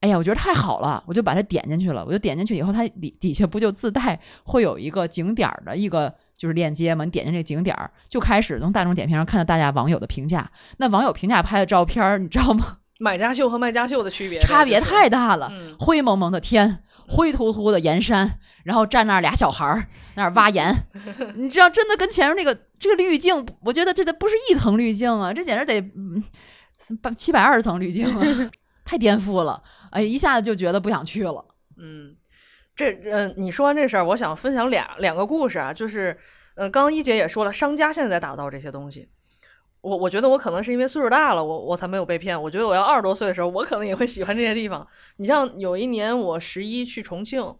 [0.00, 2.04] 哎呀，我觉得太好了，我就把它点进去了。
[2.04, 7.06] 我就点进去以后，它底底下不就自带会有一个景点儿的一个就是链接吗？
[7.06, 10.50] 你点进这个景点儿，就开始从大众点评上看到大家网友的评价。
[10.76, 12.78] 那网友评价拍的照片儿，你知道吗？
[13.00, 15.48] 买家秀和卖家秀的区别，差别太大了。
[15.52, 20.72] 嗯灰蒙蒙的天，灰秃秃的盐山，然后站那儿俩小孩儿那儿挖盐，
[21.34, 26.22] 你知道，真的跟前面那个这个滤镜，我觉得这得不是一层滤镜啊，这简直得嗯
[27.02, 28.50] 八七百二十层滤镜啊，
[28.84, 29.62] 太颠覆了！
[29.90, 31.44] 哎，一下子就觉得不想去了。
[31.76, 32.14] 嗯，
[32.76, 36.16] 这呃，你说完这事儿，我想分享俩两个故事啊，就是
[36.54, 39.08] 呃，刚刚一姐也说了，商家现在在打造这些东西。
[39.84, 42.40] 我我觉得我可能是因为岁数大了，我我才没有被骗。
[42.42, 44.86] 我觉得我要二十多岁的时候，我可能也会喜欢这些地方。
[45.16, 47.54] 你像有一年我十一去重庆，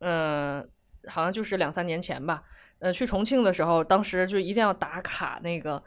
[0.00, 0.68] 嗯、
[1.06, 2.42] 好像就是两三年前吧，
[2.78, 5.82] 呃，去重庆的时候，当时就一定要打卡那个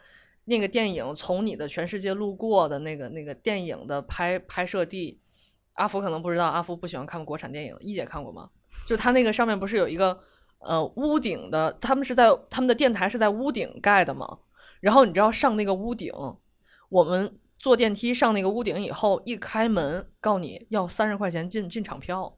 [0.46, 5.20] 那个电影从你的全世界路过的那个那个电影的拍拍摄地。
[5.74, 8.50] 阿福可能不知道，阿福不喜欢看国产电影，一姐看过吗？
[8.88, 10.18] 就他那个上面不是有一个
[10.60, 14.40] 呃屋顶的，他们是在他们的电台是在屋顶盖的吗？
[14.80, 16.12] 然后你知道上那个屋顶，
[16.90, 22.38] 我们坐电梯上那个屋顶以后，一开门告诉你要三十块钱进进场票，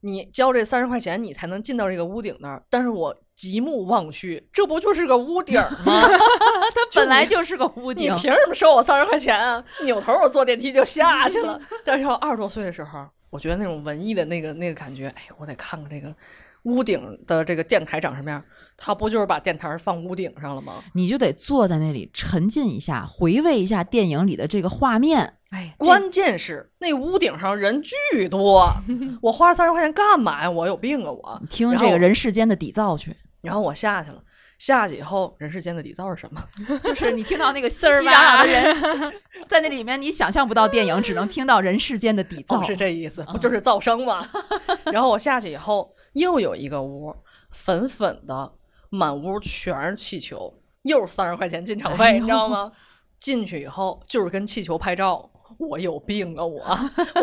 [0.00, 2.62] 你交这三十块钱，你才能进到这个屋顶那儿。
[2.68, 6.02] 但是我极目望去，这不就是个屋顶儿吗？
[6.74, 9.64] 它本来就是个屋顶，你凭什么收我三十块钱啊？
[9.82, 11.60] 扭头我坐电梯就下 去了。
[11.84, 16.14] 但是要二十多岁的时候，我觉得那种文艺的那个那个感觉，哎，我得看看这个
[16.64, 18.42] 屋顶的这个电台长什么样。
[18.76, 20.82] 他不就是把电台放屋顶上了吗？
[20.94, 25.34] 你就得坐在那里沉浸一下，回味一下电影里的这个画面。
[25.50, 28.68] 哎，关键是那屋顶上人巨多，
[29.22, 30.50] 我花了三十块钱干嘛呀？
[30.50, 31.42] 我有病啊我！
[31.48, 34.20] 听这个人世间的底噪去，然后我下去了，
[34.58, 36.42] 下去以后，人世间的底噪是什么？
[36.82, 39.12] 就是你听到那个 熙儿熙攘攘的人，
[39.46, 42.58] 在那里面你想象不到电影，只能听到人世间的底噪。
[42.60, 44.26] 哦，是这意思，不就是噪声吗？
[44.86, 47.14] 然后我下去以后，又有一个屋，
[47.52, 48.52] 粉粉的，
[48.88, 52.72] 满屋全是气球，又是三十块钱进场费，你知道吗？
[53.20, 56.62] 进去以后就是跟气球拍照，我有病啊我！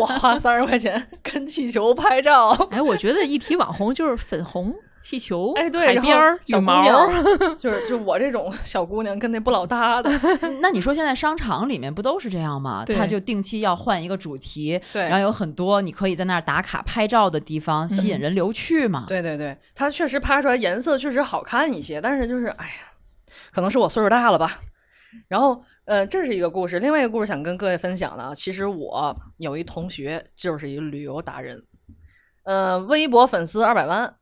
[0.00, 10.10] 我花三十块钱跟气球拍照，哎，我觉得一提网红就是粉红气球，哎对，然后海边儿、小姑就是就我这种小姑娘跟那不老搭的，
[10.62, 12.84] 那你说现在商场里面不都是这样吗？
[12.86, 19.06] 对他就定期要换一个主题，对然后有很多你可以在那儿打卡拍照的地方，吸引人流去嘛。
[19.08, 22.72] 对对对，它确实拍出来颜色确实好看一些，但是就是哎呀，
[23.50, 24.60] 可能是我岁数大了吧。
[25.28, 31.62] 然后呃，这是一个故事，另外一个故事想跟各位分享的啊，其实我有一同学就是一旅游达人，
[32.44, 34.14] 呃，微博粉丝二百万。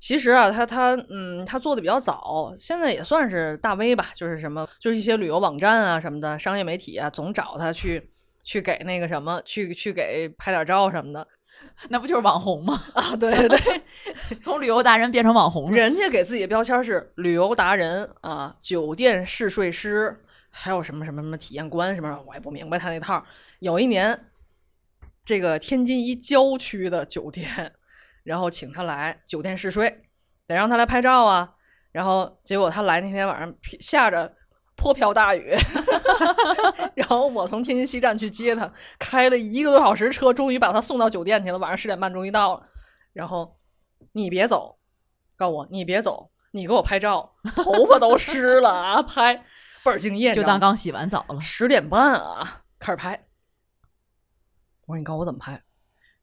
[0.00, 8.10] 其实啊，他他嗯，他做的比较早，现在也算是大 V 吧，就是什么，就是一些旅游网站啊什么的，商业媒体啊，总找他去
[8.42, 11.28] 去给那个什么，去去给拍点照什么的
[11.90, 12.82] 那不就是网红吗？
[12.94, 13.82] 啊，对对对，
[14.40, 15.70] 从旅游达人变成网红。
[15.70, 20.18] 人家给自己的标签是旅游达人啊，酒店试睡师，
[20.50, 23.22] 还有什么什么什么体验官什么，我也不明白他那套。
[23.58, 24.18] 有一年，
[25.24, 27.72] 这个天津一郊区的酒店，
[28.22, 29.88] 然后请他来酒店试睡，
[30.46, 31.54] 得让他来拍照啊。
[31.92, 34.32] 然后结果他来那天晚上下着
[34.76, 35.54] 泼瓢大雨，
[36.94, 41.58] 然后我从天津西站去接他，开了一个多小时车，终于把他送到酒店去了。
[41.58, 42.62] 晚上十点半终于到了，
[43.12, 43.58] 然后
[44.12, 44.78] 你别走，
[45.36, 49.34] 告诉我你别走，你给我拍照，头发都湿了啊，拍
[49.84, 51.40] 倍儿敬业，就当刚洗完澡了。
[51.40, 53.26] 十点半啊开始拍。
[54.86, 55.60] 我说你告诉我怎么拍，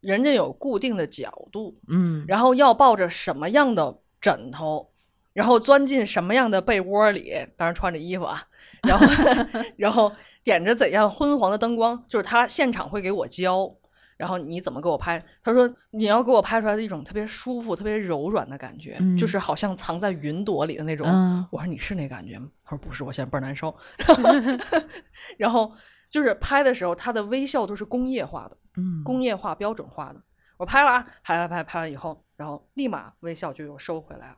[0.07, 4.89] 人家有固定的角度，嗯，然后要抱着什么样的枕头，
[5.33, 8.41] 然后钻进什么样的被窝里，当然穿着衣服啊，
[8.87, 9.05] 然后
[9.75, 10.09] 然后
[10.45, 13.69] 点着怎样昏黄的灯光，就是他现场会给我教，
[14.15, 15.21] 然后你怎么给我拍？
[15.43, 21.05] 他说你要给我拍出来的一种特别舒服、特别柔软的感觉，嗯就是好像藏在云朵里的那种。
[21.05, 22.47] 嗯我说你是那感觉吗？
[22.63, 23.75] 他说不是，我现在倍儿难受。
[25.37, 25.73] 然后
[26.09, 28.57] 就是拍的时候，他的微笑都是工业化的。
[28.77, 30.21] 嗯，工业化、标准化的。
[30.57, 34.37] 我拍了啊，拍拍拍拍完以后，然后立马微笑就又收回来了。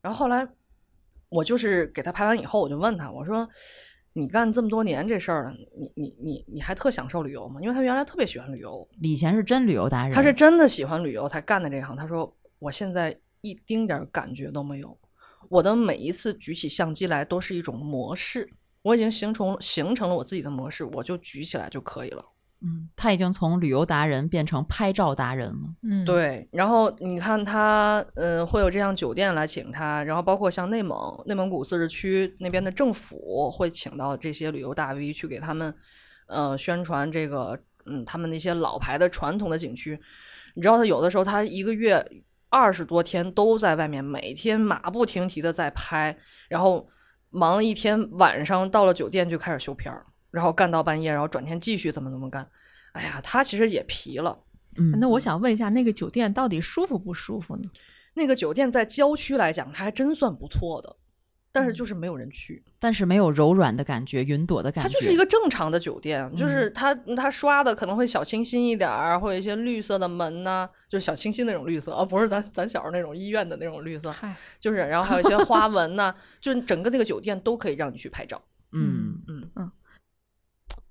[0.00, 0.46] 然后后来
[1.28, 3.48] 我就是给他拍完以后，我就问他，我说
[4.14, 11.96] ：“你干这么多年这事儿了，你你你你还特享受旅游吗？”因为他原来特别喜欢旅游，以前是真旅游达人，他是真的喜欢旅游才干的这行。
[11.96, 14.96] 他说：“我现在一丁点儿感觉都没有，
[15.48, 18.48] 我的每一次举起相机来都是一种模式，
[18.86, 22.24] 我已经形成形成了我自己的模式，我就举起来就可以了。”
[22.62, 25.74] 嗯，他已经从旅游达人变成拍照达人了。
[25.82, 35.74] 嗯，对，然后你看他，嗯、会有这样酒店来请他，然后包括像内蒙、内蒙古自治区那边的政府会请到这些旅游大 V 去给他们，
[36.28, 40.00] 呃，宣传这个嗯，他们那些老牌的传统的景区，
[40.54, 42.02] 你知道他有的时候他一个月
[42.48, 46.16] 二十多天都在外面，每天马不停蹄的在拍，
[46.48, 46.88] 然后
[47.36, 52.48] 忙了一天，晚上到了酒店就开始修片儿，然后干到半夜，然后转天继续怎么怎么干。
[52.92, 54.38] 哎呀，他其实也疲了。
[54.78, 57.70] 嗯，那我想问一下，那个酒店到底舒服不舒服呢？
[58.14, 60.96] 那个酒店在郊区来讲，它还真算不错的，
[61.52, 62.64] 但是就是没有人去。
[62.78, 74.14] 但是没有柔软的感觉，云朵的感觉，它就是一个正常的酒店，就是它它刷的可能会小清新一点儿，会有一些绿色的门呐、就是小清新那种绿色，而、不是咱咱小时候那种医院的那种绿色，
[74.60, 78.40] 就是然后还有一些花纹呐、就是整个那个酒店都可以让你去拍照。
[78.72, 79.70] 嗯嗯嗯。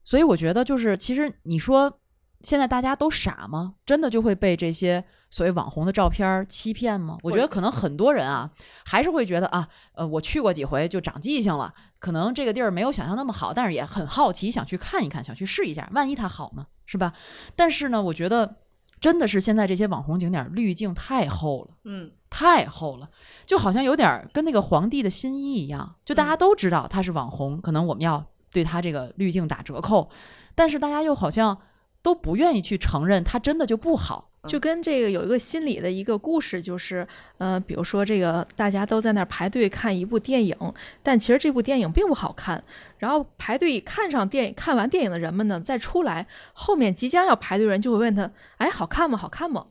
[0.04, 2.00] 所以我觉得，就是其实你说
[2.42, 3.76] 现在大家都傻吗？
[3.86, 7.18] 真的就会被这些所谓网红的照片儿欺骗吗？
[7.24, 8.50] 我觉得可能很多人啊，
[8.86, 17.12] 还是会觉得啊，呃，我去过几回就长记性了，可能这个地儿没有想象那么好，但是也很好奇，想去看一看，想去试一下，万一它好呢，是吧？
[17.56, 18.58] 但是呢，我觉得
[19.00, 21.76] 真的是现在这些网红景点儿滤镜太厚了。
[21.84, 23.10] 嗯，太厚了，
[23.46, 30.10] 就好像有点儿跟那个皇帝的新衣一样，就大家都知道他是网红，可能我们要对他这个滤镜打折扣，
[30.56, 31.58] 但是大家又好像
[32.06, 34.30] 都不愿意去承认他真的就不好。
[34.48, 37.08] 就跟这个有一个心理的一个故事，就是，
[37.40, 40.56] 呃，比如说这个大家都在那儿排队看一部电影，
[41.02, 42.64] 但其实这部电影并不好看。
[43.00, 48.30] 然后排队看上电影、看完电影的人们呢，再出来，后面即将要排队的人就会问他
[48.62, 49.18] ：“哎，好看吗？
[49.18, 49.66] 好看吗？”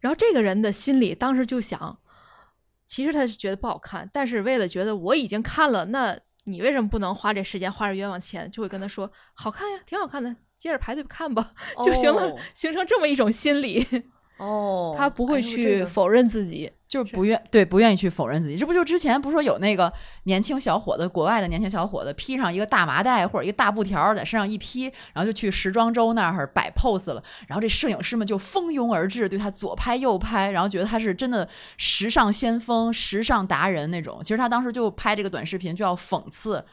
[0.00, 1.96] 然后这个人的心里当时就想，
[2.84, 8.50] 其实他是觉得不好看，但是为了觉得我已经看了，那你为什么不能花这时间花这冤枉钱？
[8.50, 11.52] 就会跟他说：“好看呀，挺好看的，接着排队看吧。”
[11.84, 13.86] 就行了，哦形成这么一种心理。
[14.38, 16.70] 哦，他不会去否认自己。
[16.86, 19.92] 就是不愿对不愿意去否认自己，这不就之前不是说有那个
[20.22, 31.46] 年轻小伙子，国外的年轻小伙子披上一个大麻袋或者一个大布条在身上一披，然后就去时装周那儿摆 pose 了，然后这摄影师们就蜂拥而至，对他左拍右拍，然后觉得他是真的
[31.76, 34.20] 时尚先锋、时尚达人那种。
[34.22, 36.64] 其实他当时就拍这个短视频，就要讽刺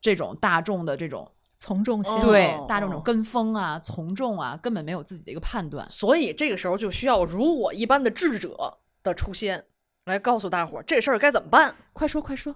[0.00, 1.28] 这种大众的这种
[1.58, 5.86] 从众心哦理，对大众这种跟风啊、从众啊，根本没有自己的一个判断。
[5.90, 9.64] 所以这个时候就需要如我一般的智者的出现，
[10.04, 11.74] 来告诉大伙儿这事儿该怎么办。
[11.92, 12.54] 快说快说，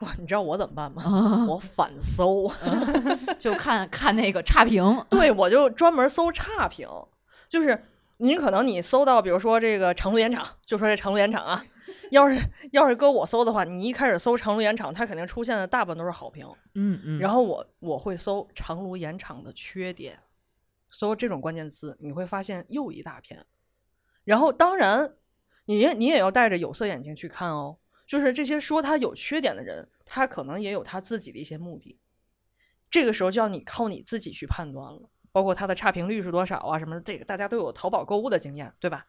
[0.00, 1.02] 哇，你知道我怎么办吗？
[1.06, 2.50] 啊我反搜，
[3.38, 5.04] 就看看那个差评。
[5.08, 6.88] 对我就专门搜差评，
[7.48, 7.84] 就是
[8.18, 11.64] 您可能你搜到，比如说这个长路盐场，就说这长路盐场啊，
[12.10, 12.40] 要是
[12.72, 20.20] 要是搁我搜的话，你一开始搜长芦盐场，它肯定出现的大部分都是好评，嗯嗯，然后我我会搜长芦盐场的缺点，
[20.90, 23.46] 搜这种关键词，你会发现又一大片。
[24.24, 25.14] 然后当然，
[25.64, 27.78] 你也你也要带着有色眼镜去看哦。
[28.06, 31.96] 就是这些说他有缺点的人，他可能也有他自己的一些目的。
[32.90, 39.06] 这个时候就要你靠你自己去判断了，包括他的差评率是多少啊什么的，这个大家都有淘宝购物的经验，对吧？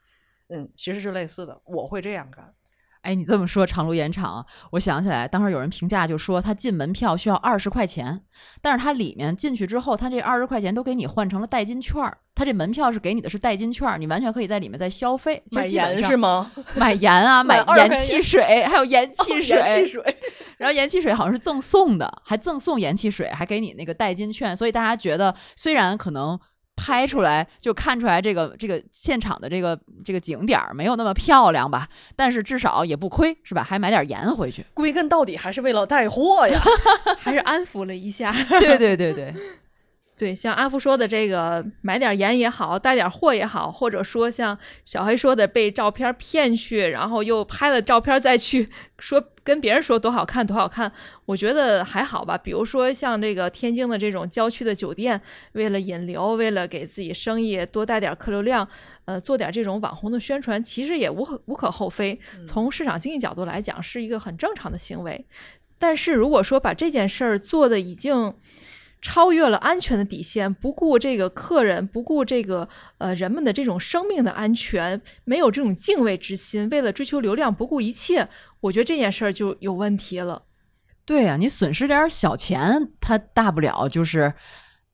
[0.49, 2.53] 嗯，其实是类似的，我会这样干。
[3.01, 8.21] 哎，你这么说长路盐场，我想起来，当时有人评价就说他进门票需要二十块钱，
[8.61, 15.41] 但是他里面进去之后，他这二十块钱都给你换成了代金券儿，他这门票是给你的是代金券儿，你完全可以在里面再消费。
[15.51, 16.51] 买盐是吗？
[16.75, 20.17] 买盐啊， 买买20盐汽水，还有盐汽水，哦盐汽水。
[20.57, 26.39] 然后盐汽水好像是赠送的，还赠送盐汽水，还给你那个代金券，所以大家觉得虽然可能
[26.83, 33.61] 拍出来就看出来这个这个现场的这个这个景点儿没有那么漂亮吧，但是至少也不亏，是吧？
[33.61, 34.65] 还买点盐回去。
[34.73, 36.59] 归根到底还是为了带货呀。
[37.19, 38.33] 还是安抚了一下。
[38.59, 39.33] 对对对对，
[40.21, 44.55] 对，像阿福说的这个，买点盐也好，带点货也好，或者说像
[44.85, 48.69] 小黑说的被照片骗去，然后又拍了照片再去
[48.99, 50.91] 说跟别人说多好看多好看，
[51.25, 52.37] 我觉得还好吧。
[52.37, 55.19] 比如说像这个天津的这种郊区的酒店，
[55.53, 58.67] 为了引流，为了给自己生意多带点客流量，
[59.05, 62.19] 呃，做点这种网红的宣传，其实也无可无可厚非。
[62.45, 65.25] 从市场经济角度来讲，是一个很正常的行为。
[65.79, 68.35] 但是如果说把这件事儿做的已经
[69.01, 78.29] 超越了安全的底线，不顾这个客人，不顾这个呃人们的这种生命的安全，没有这种敬畏之心，为了追求流量不顾一切，
[78.59, 80.43] 我觉得这件事儿就有问题了。
[81.03, 84.31] 对呀、你损失点小钱，他大不了就是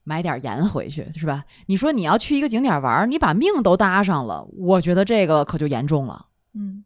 [0.04, 1.44] 买点盐回去，是吧？
[1.66, 6.28] 你说你要去一个景点玩儿，你把命都搭上了，我觉得这个可就严重了。
[6.54, 6.82] 嗯，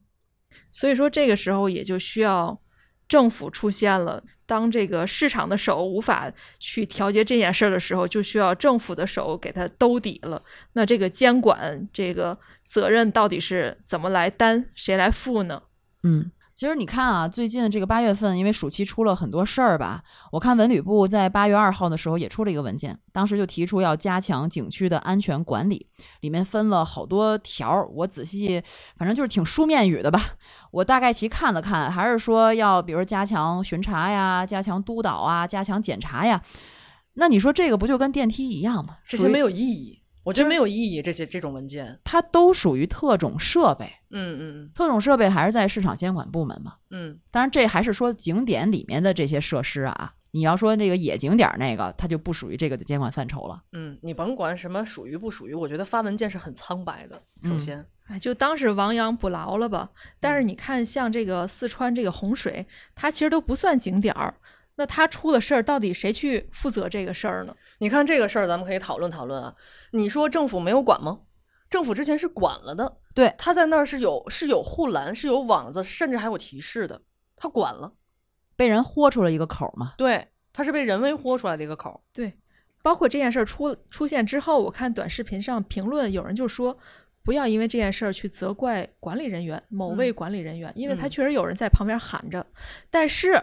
[0.72, 2.60] 所以说这个时候也就需要
[3.12, 4.24] 政府出现了。
[4.46, 10.42] 当这个市场的手无法去调节这件事儿的时候，就需要政府的手给他兜底了。
[10.72, 15.62] 那这个监管这个责任到底是怎么来担，谁来负呢？
[16.04, 16.30] 嗯，
[16.62, 20.00] 其实你看啊，最近这个八月份，因为暑期出了很多事儿吧，
[20.30, 25.88] 我看文旅部在八月二号的时候也出了一个文件，当时就提出要加强景区的安全管理，
[26.20, 28.62] 里面分了好多条儿，我仔细，
[28.96, 30.20] 反正就是挺书面语的吧，
[30.70, 36.40] 我大概其看了看，还是说要比如加强巡查呀，加强督导啊，加强检查呀。
[37.14, 38.98] 那你说这个不就跟电梯一样吗？
[39.04, 41.02] 这些没有意义，我觉得没有意义。
[41.02, 46.74] 这些这种文件，它都属于特种设备，嗯嗯特种设备还是在市场监管部门嘛。
[46.90, 50.14] 嗯当然，这还是说景点里面的这些设施啊。
[50.34, 53.62] 你要说那个野景点儿那个，它就不属于这个监管范畴了。
[53.72, 57.16] 嗯，你甭管什么属于不属于，我觉得发文件是很苍白的。
[57.42, 59.90] 首嗯先，哎，就当是亡羊补牢了吧。
[60.20, 64.34] 但嗯是你看，像这个四川这个洪水，它其实都不算景点儿。
[64.82, 67.54] 那他出了事儿，到底谁去负责这个事儿呢？
[67.78, 69.54] 你看这个事儿，咱们可以讨论讨论啊。
[69.92, 71.20] 你说政府没有管吗？
[71.70, 77.00] 政府之前是管了的，对他在那儿是有是有护栏，是有网子，甚至还有提示的，
[77.36, 77.92] 他管了。
[78.56, 79.94] 被人豁出了一个口儿嘛。
[79.96, 82.00] 对，他是被人为豁出来的一个口儿。
[82.12, 82.36] 对，
[82.82, 86.76] 包括这件事儿出出现之后，我看短视频上评论，有人就说。
[87.24, 92.44] 不要因为这件事儿去责怪管理人员，某位管理人员，因为他嗯确实有人在旁边喊着。
[92.90, 93.40] 但是，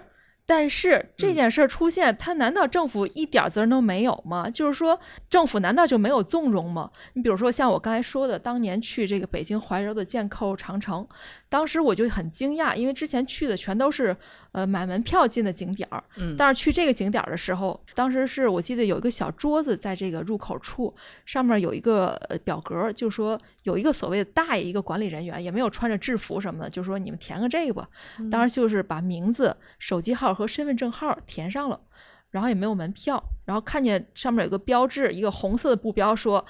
[0.50, 4.50] 但是这嗯件事儿出现，他难道政府一点儿责任都没有吗？
[4.50, 6.90] 就是说，政府难道就没有纵容吗？
[7.14, 11.08] 你比如说像我刚才说的，当年去这个北京怀柔的箭扣长城，
[11.50, 14.16] 当时我就很惊讶，因为之前去的全都是
[14.52, 20.96] 呃买门票进的景点儿，嗯，但是去这个景点儿的时候，当时是我记得有一个小桌子在这个入口处，
[21.26, 27.90] 上面有一个呃表格儿，就说有一个所谓的大爷一个管理人员，也没有穿着制服什么的，就说你们填个这个吧。
[28.30, 31.82] 当时就是把名字、手机号和身份证号填上了，
[32.30, 36.46] 然后也没有门票，然后看见上面有个标志，一个红色的布标说。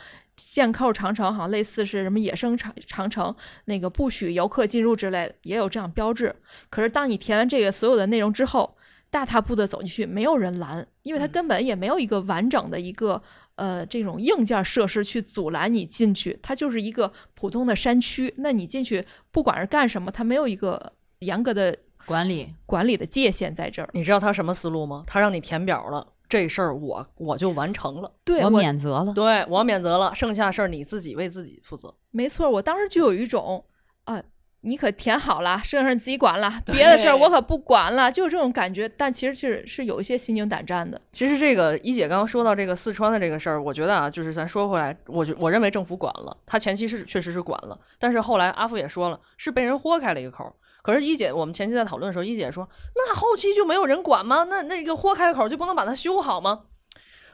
[0.48, 3.36] 箭扣长城好像类似是什么野生长长城，
[3.66, 6.36] 那个不许游客进入之类的，也有这样标志。
[6.70, 8.78] 可是当你填完这个所有的内容之后，
[9.10, 13.22] 大踏步的走进去，没有人拦，因为它嗯根本也没有一个完整的一个
[13.56, 18.34] 呃这种硬件设施去阻拦你进去，它就是一个普通的山区。
[18.38, 21.76] 那你进去不管是干什么，它没有一个严格的
[22.06, 23.90] 管理管理的界限在这儿。
[23.94, 25.04] 你知道他什么思路吗？
[25.08, 29.12] 他让你填表了，这事儿我我就完成了，对我免责了。
[29.14, 31.94] 对我免责了，剩下事儿你自己为自己负责。
[32.12, 33.66] 没错，我当时就有一种
[34.06, 34.24] 啊。
[34.62, 38.90] 你可填好了，剩下你自己管了，别的事儿我可不管了，就是这种感觉。
[38.90, 41.02] 但其实是是有一些心惊胆战的。
[41.14, 50.52] 其实这个一姐刚刚说到这个四川的这个事儿，我觉得啊，就是咱说回来，我觉我认为政府管了，他前期是确实是管了，但是后来阿富也说了，是被人豁开了一个口儿。
[50.92, 54.44] 可是一姐，我们前期在讨论的时候，一姐说，那后期就没有人管吗？
[54.46, 56.66] 那那个豁开口就不能把它修好吗？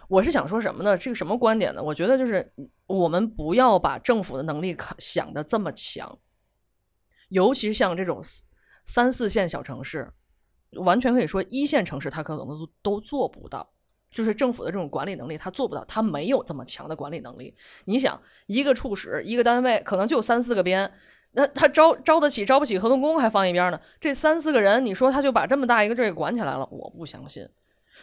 [0.08, 0.98] 我是想说什么呢？
[0.98, 1.82] 这个什么观点呢？
[1.82, 2.54] 我觉得就是
[2.86, 6.18] 我们不要把政府的能力想的这么强，
[7.30, 8.22] 尤其像这种
[8.86, 10.12] 三四线小城市，
[10.72, 13.72] 完全可以说一线城市它可能都都做不到。
[14.12, 17.54] 就是政府的这种管理能力，它做不到，它没有这么强的管理能力。
[17.84, 20.90] 你想，一个处室，一个单位，可能就三四个编，
[21.36, 23.80] 那他招招得起，招不起合同工还放一边呢。
[24.00, 27.48] 这三四个人，你说他就把这么大一个这个管起来了，我不相信。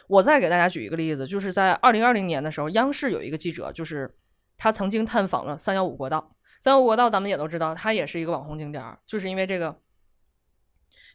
[0.07, 4.15] 我再给大家举一个例子，就是在二零二零年的时候，央视有一个记者，就是
[4.57, 6.37] 他曾经探访了三幺五国道。
[6.61, 9.77] 三幺五国道，咱们也都知道，它也是一个网红景点儿，就是因为这个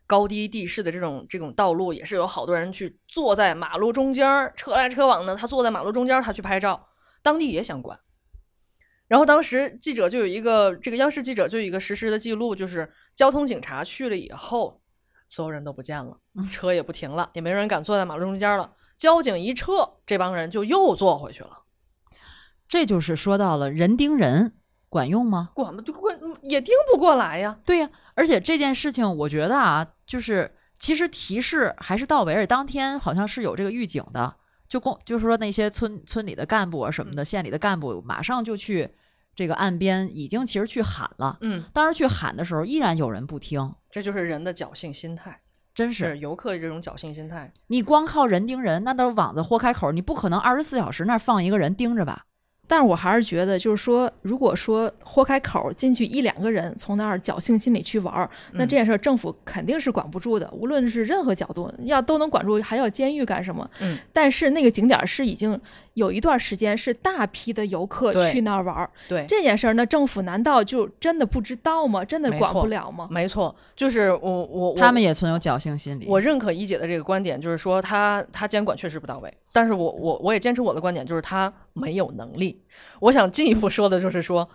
[0.05, 6.89] 高低地势的这种这种道路，也是有好多人去坐在马路中间，车来车往的，他坐在马路中间，他去拍照，
[7.22, 7.97] 当地也想管。
[9.08, 14.82] 然后当时记者就有一个这个央视记者就有一个实时的记录，就是交通警察去了以后，
[15.28, 16.18] 所有人都不见了，
[16.51, 18.74] 车也不停了，也没人敢坐在马路中间了。
[18.97, 21.64] 交警一撤，这帮人就又坐回去了。
[22.68, 24.53] 这就是说到了人盯人，
[24.89, 25.51] 管用吗？
[25.53, 27.60] 管不管也盯不过来呀。
[27.64, 34.36] 对呀、而且这件事情，我觉得啊，就是其实提示还是到位，而且当天好像是有这个预警的，
[34.68, 38.89] 就公就是说那些村村里的干部啊什么的，县里的干部马上就去
[39.36, 41.38] 这个岸边，已经其实去喊了。
[41.41, 45.39] 嗯，当时去喊的时候，依然有人不听，这就是人的侥幸心态，
[45.74, 47.51] 真是是游客这种侥幸心态。
[47.68, 52.26] 你光靠人盯人，那都是网子豁开口，你不可能二十四小时那儿放一个人盯着吧？
[52.68, 60.49] 但是我还是觉得，就是说，如果说豁开口进去一两个人从那儿侥幸心理去玩儿，那嗯这件事儿政府肯定是管不住的。
[60.51, 63.70] 无论是任何角度，要都能管住，还要监狱干什么？
[63.80, 65.59] 嗯，但是那个景点儿是已经
[65.98, 72.06] 有一段时间是大批的游客去那儿玩儿，对，这件事儿，那政府难道就真的不知道吗？
[72.06, 73.08] 真的管不了吗？
[73.10, 76.06] 没错，就是我我我他们也存有侥幸心理。
[76.08, 82.62] 我认可一姐的这个观点，就是说他他监管确实不到位，但是我我我也坚持我的观点，就是他没有能力。
[83.00, 84.48] 我想进一步说的就是说，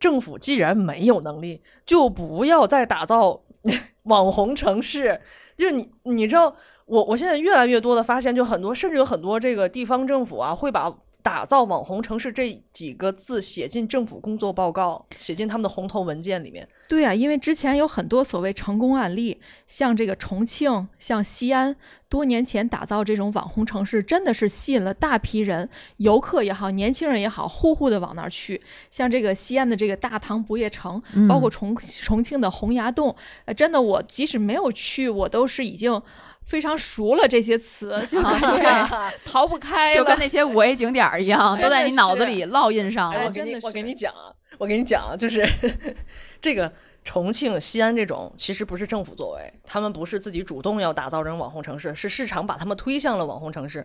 [0.00, 3.40] 政府既然没有能力，就不要再打造
[4.02, 5.20] 网红城市，
[5.56, 6.52] 就你你知道，
[6.92, 16.68] 我我现在越来越多的发现，就很多甚至有很多这个地方政府啊，会把打造网红城市这几个字写进政府工作报告，写进他们的红头文件里面。
[16.90, 21.74] 对啊，因为之前有很多所谓成功案例，像这个重庆、像西安，
[22.10, 25.66] 多年前打造这种网红城市，真的是吸引了大批人，
[25.96, 28.60] 游客也好，年轻人也好，呼呼的往那儿去。
[28.90, 33.16] 像这个西安的这个大唐不夜城，包括重重庆的洪崖洞，
[33.46, 36.02] 呃，真的我即使没有去，我都是已经。
[36.44, 38.88] 非常熟了这些词，就感觉
[39.24, 43.24] 逃不开，就跟那些五 A 景点儿一样，都在你脑子里烙印上了。
[43.24, 45.48] 我给你，我给你讲啊，我给你讲啊，就是
[46.40, 46.70] 这个
[47.04, 53.84] 重庆、西安这种，其实不是政府作为，他们不是自己主动要打造成网红城市，是市场把他们推向了网红城市。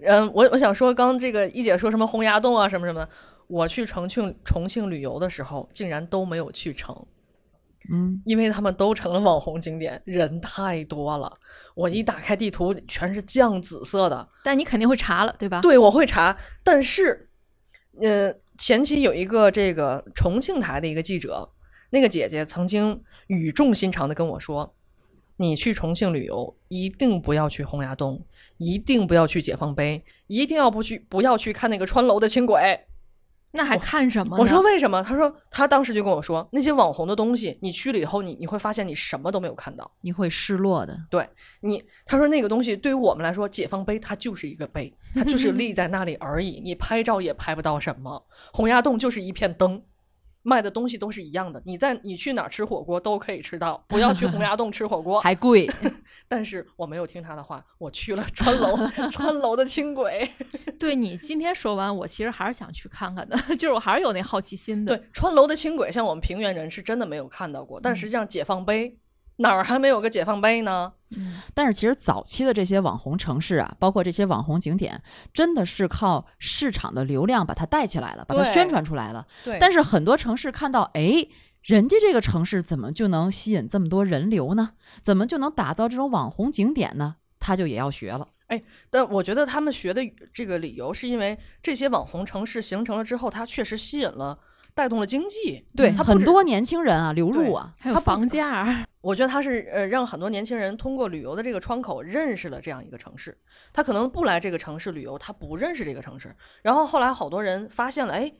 [0.00, 3.08] 嗯，我我想说，刚这个一姐说什么洪崖洞啊，什么什么的，
[3.46, 6.96] 我去重庆重庆旅游的时候，竟然都没有去成。
[7.90, 11.32] 嗯，因为他们都成了网红景点，人太多了。
[11.74, 14.28] 我一打开地图，全是酱紫色的。
[14.44, 15.60] 但你肯定会查了，对吧？
[15.62, 16.36] 对，我会查。
[16.62, 17.30] 但是，
[18.00, 21.48] 呃，前期有一个这个重庆台的一个记者，
[21.90, 24.74] 那个姐姐曾经语重心长的跟我说
[25.38, 28.22] ：“你去重庆旅游，一定不要去洪崖洞，
[28.58, 32.80] 一定不要去解放碑，一定要不去，不要去看那个穿楼的轻轨。”
[33.50, 34.36] 那还看什么？
[34.36, 35.02] 我说为什么？
[35.02, 40.98] 他说他当时就跟我说，那些网红的东西，你去了以后，你你会发现你什么都没有看到，你会失落的。
[41.10, 41.28] 对
[41.60, 48.22] 你，他说那个东西对于我们来说，解放碑它就是一个碑，它就是立在那里而已，你拍照也拍不到什么。
[48.52, 49.82] 洪崖洞就是一片灯。
[50.42, 55.68] 卖的东西都是一样的，你在你去哪儿吃火锅都可以吃到，不要去洪崖洞吃火锅， 还贵。
[56.28, 58.76] 但是我没有听他的话，我去了川楼
[59.10, 60.30] 川楼的轻轨。
[60.78, 64.96] 对你今天说完，我其实还是想去看看的，就是我还是有那好奇心的。
[64.96, 68.96] 对，川楼的轻轨，像我们平原人是真的没有看到过，但实际上解放碑。
[69.38, 70.92] 哪儿还没有个解放碑呢？
[71.16, 75.00] 嗯，但是其实早期的这些网红城市啊，包括这些网红景点，
[75.32, 79.26] 真的是靠市场的流量把它带起来了，把它宣传出来了。
[79.44, 79.56] 对。
[79.60, 81.26] 但是很多城市看到，哎，
[81.62, 84.72] 人家这个城市怎么就能吸引这么多人流呢？
[85.02, 87.16] 怎么就能打造这种网红景点呢？
[87.40, 88.28] 他就也要学了。
[88.48, 90.02] 哎，但我觉得他们学的
[90.34, 94.38] 这个理由是因为这些网红城市形成了之后，它确实吸引了。
[94.74, 98.86] 带动了经济，对很多年轻人啊流入啊，还有房价。
[99.00, 103.36] 我觉得他是呃让很多年轻人通过旅游的这个窗口认识了这样一个城市。
[103.72, 106.34] 他可能不来这个城市旅游，他不认识这个城市。
[106.62, 108.32] 然后后来好多人发现了，哎，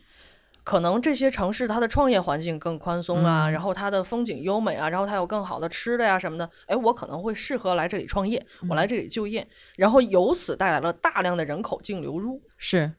[0.64, 6.50] 可能这些城市它的创业环境更宽松啊，然后它的风景优美啊，然后它有更好的吃的呀什么的。
[6.66, 9.46] 哎，我可能会适合来这里创业，我来这里就业，
[9.76, 12.42] 然后由此带来了大量的人口净流入。
[12.58, 12.92] 是。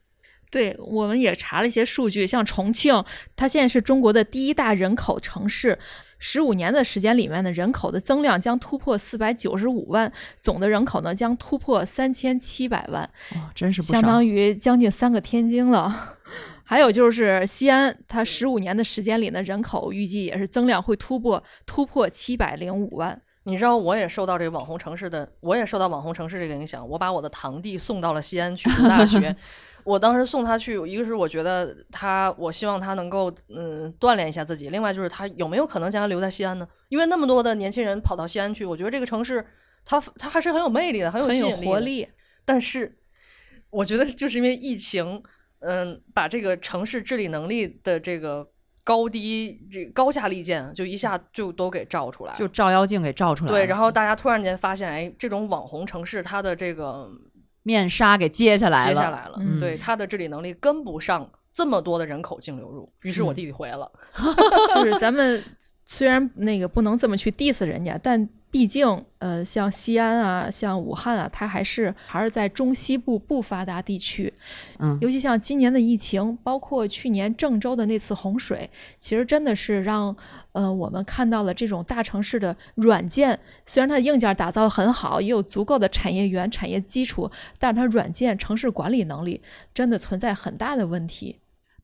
[0.50, 3.04] 对，我们也查了一些数据，像重庆，
[3.36, 5.78] 它现在是中国的第一大人口城市，
[6.20, 13.02] 十五年的时间里面呢，人口的增量将突破四百九十五万，总的人口呢将突破三千七百万，
[13.34, 16.18] 哇，真是相当于将近三个天津了。
[16.62, 23.20] 还有就是西安，它十五年的时间里呢，人口预计也是增量会突破突破七百零五万。
[23.44, 29.34] 你知道，我也受到这个网红城市的，我也受到网红城市这个影响，我把我的堂弟送到了西安去读大学。
[29.82, 36.68] 我当时送他去，一个是我觉得他，我希望他能够嗯锻炼一下自己，另外就是他有没有可能将来留在西安呢？
[36.90, 39.44] 因为那么多的年轻人跑到西安去，我觉得这个城市，
[39.84, 42.06] 它它还是很有魅力的，很有吸引力、活力。
[42.44, 42.98] 但是，
[43.70, 45.22] 我觉得就是因为疫情，
[45.60, 48.46] 嗯，把这个城市治理能力的这个
[48.90, 53.48] 高低、这高下立见，就一下就都给照出来，就照妖镜给照出来。
[53.48, 57.08] 对，然后大家突然间发现，哎，这种网红城市，它的这个。
[57.62, 59.38] 面纱给揭下来了，揭下来了。
[59.60, 63.92] 对它的治理能力跟不上这么多的人口净流入，于是我弟弟回来了。
[64.74, 65.44] 就 是咱们
[65.90, 68.28] 虽然那个不能这么去 diss 人家，但。
[68.52, 74.34] 毕竟，呃，像西安啊，像武汉啊，它还是还是在中西部不发达地区。
[74.80, 78.68] 嗯，尤其像今年的疫情，包括去年郑州的那次洪水，
[78.98, 80.16] 其实真的是让
[80.50, 89.40] 呃我们看到了这种大城市的软件，虽然它的硬件打造很好，也有足够的产业园、产业基础，但是它软件、城市管理能力
[89.72, 91.36] 真的存在很大的问题。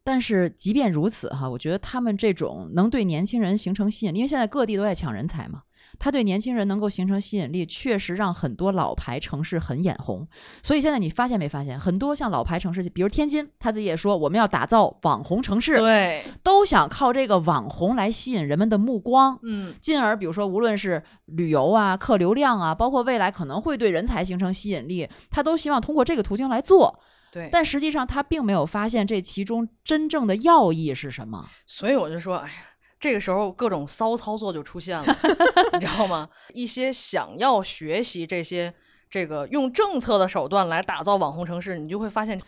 [0.07, 5.63] 但是即便如此，哈，我觉得他们这种能对年轻人形成吸引力，因为现在各地都在抢人才嘛。
[5.99, 10.25] 他对年轻人能够形成吸引力，确实让很多老牌城市很眼红。
[10.63, 27.01] 所以现在你发现没发现，很多像老牌城市，比如天津，他自己也说我们要打造网红城市，对，都想靠这个网红来吸引人们的目光，嗯，进而比如说无论是旅游啊、客流量啊，包括未来可能会对人才形成吸引力，他都希望通过这个途径来做。
[27.37, 31.51] 对，但实际上他并没有发现这其中真正的要义是什么。
[31.67, 32.55] 所以我就说，哎呀。
[32.99, 35.05] 这个时候各种骚操作就出现了，
[35.75, 36.27] 你知道吗？
[36.55, 38.73] 一些想要学习这些
[39.11, 42.41] 这个用政策的手段来打造网红城市，你就会发现。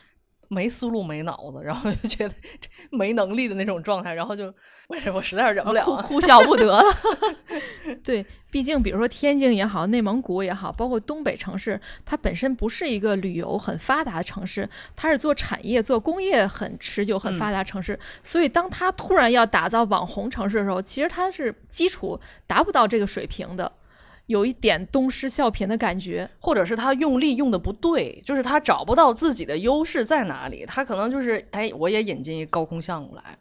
[0.49, 2.35] 没思路、没脑子，然后就觉得
[2.91, 4.53] 没能力的那种状态，然后就
[4.89, 6.83] 为什么我实在是忍不了、哭哭笑不得了。
[8.03, 17.99] 对，毕竟比如说天津也好，内蒙古也好，包括东北城市，它本身不是一个旅游很发达的城市，它是做产业、做工业很持久、很发达城市。
[18.23, 23.71] 所以，当它突然要打造网红城市的时候，其实它是基础达不到这个水平的。
[24.29, 33.39] 有一点东施效颦的感觉，或者是他用力用的不对，就是他找不到自己的优势在哪里，他可能就是哎，我也引进一高空项目来，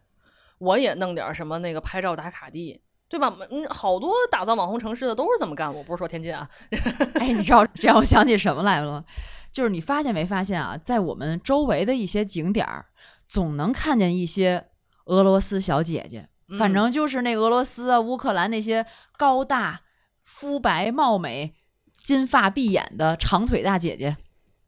[0.58, 2.80] 我也弄点什么那个拍照打卡地，
[3.10, 3.36] 对吧？
[3.50, 6.50] 嗯，好多打造网红城市的都是这么干，我不是说天津啊。
[7.20, 9.04] 哎，你知道这让我想起什么来了吗？
[9.52, 12.86] 就是你发现没发现啊，在我们周围的一些景点儿，
[13.26, 14.68] 总能看见一些
[15.08, 18.86] 俄罗斯小姐姐，反正就是那俄罗斯啊、乌克兰那些
[19.18, 19.82] 高大。
[20.28, 21.56] 肤白貌美、
[22.04, 24.18] 金发碧眼的长腿大姐姐，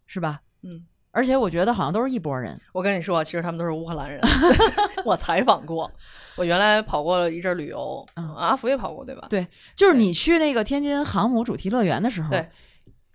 [0.08, 0.40] 是吧？
[0.64, 2.60] 嗯，而且我觉得好像都是一拨人。
[2.72, 4.20] 我跟你说，其实他们都是乌克兰人。
[5.06, 5.92] 我采访过，
[6.38, 9.28] 我原来跑过了一阵旅游，嗯阿福也跑过，对吧？
[9.30, 9.46] 对，
[9.76, 12.50] 就是你去那个天津航母主题乐园的时候，对，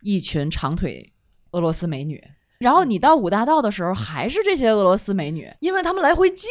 [0.02, 1.12] 一群长腿
[1.52, 2.22] 俄罗斯美女。
[2.58, 6.48] 然后你到五大道的时候，还是这些俄罗斯美女，因为他们来回借。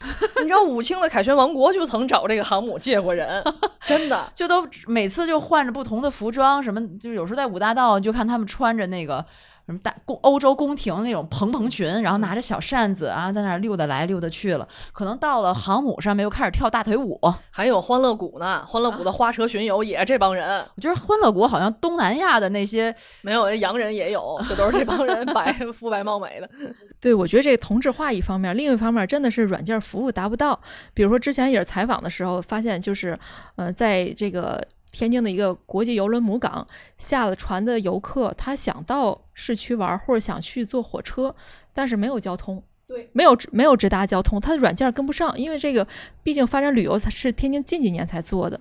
[0.40, 3.42] 你知道武清的凯旋王国就曾找这个航母借过人，
[3.86, 9.24] 真的， 就都每次就换着不同的服装，什么就有时候在五大道就看他们穿着那个。
[9.70, 14.66] 什么大宫欧洲宫廷那种蓬蓬裙，然后拿着小扇子啊，在那儿溜达来溜达去了。
[14.92, 17.20] 可能到了航母上面又开始跳大腿舞。
[17.50, 20.64] 还有欢乐谷呢，欢乐谷的花车巡游也这帮人。
[20.74, 22.92] 我觉得欢乐谷好像东南亚的那些
[23.22, 26.50] 没有洋人也有，这都是这帮人白 肤白貌美的。
[27.00, 30.60] 对，我觉得这个同质化一方面，另一方面真的是软件服务达不到。
[30.92, 33.16] 比如说之前也是采访的时候发现，就是
[33.54, 34.60] 呃，在这个。
[34.92, 36.66] 天津的一个国际游轮母港
[36.98, 41.34] 下了船的游客，他想到市区玩或者想去坐火车，
[41.72, 45.86] 但是没有交通，对，没有没有直达交通，他的软件跟不上，因为这个
[46.22, 48.60] 毕竟发展旅游才是天津近几年才做的。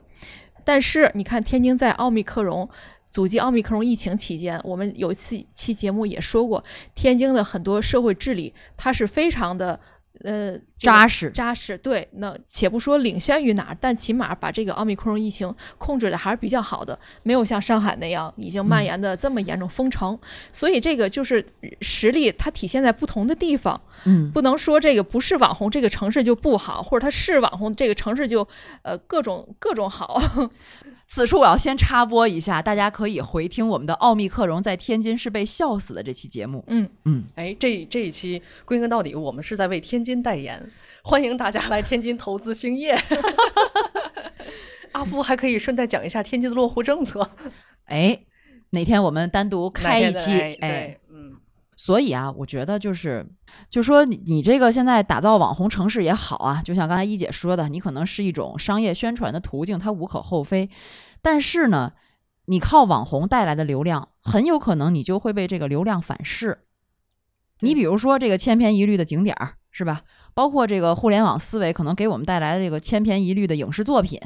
[0.63, 2.69] 但是你看，天津在奥密克戎
[3.09, 6.63] 阻击奥密克戎疫情期间，我们有一次期节目也说过，
[6.93, 9.80] 天津的很多社会治理，它是非常的。
[10.24, 12.05] 呃，扎实扎实，对。
[12.14, 20.20] 那且不说领先于哪儿，但起码把这个奥密克戎疫情控制的还是比较好的，没有像上海那样已经蔓延的这么严重封城。
[20.51, 21.45] 所以这个就是
[21.80, 23.80] 实力，它体现在不同的地方。
[24.05, 28.45] 嗯，不能说这个不是网红，这个城市就不好，或者它是网红，这个城市就
[28.82, 30.22] 呃各种各种好。
[31.12, 36.64] 此处我要先插播一下，大家可以回听我们的奥密克戎在天津是被笑死的这期节目。
[36.68, 40.72] 嗯嗯，哎，这这一期归根到底，我们是在为天津代言，
[41.03, 42.95] 欢迎大家来天津投资兴业。
[44.93, 47.28] 阿福还可以顺带讲一下天津的落户政策。
[47.86, 48.20] 哎，
[48.70, 50.32] 哪天我们单独开一期？
[50.62, 50.99] 哎，嗯。
[51.80, 53.25] 所以啊，我觉得就是，
[53.69, 60.69] 就说你你这个现在打造网红城市也好啊，就像刚才一姐说的，你可能是一种商业宣传的途径，它无可厚非。
[61.21, 61.93] 但是呢，
[62.47, 66.59] 你靠网红带来的流量，很有可能你就会被这个流量反噬。
[67.61, 70.01] 你比如说这个千篇一律的景点儿，是吧？
[70.34, 74.19] 包括这个互联网思维可能给我们带来的这个千篇一律的影视作品，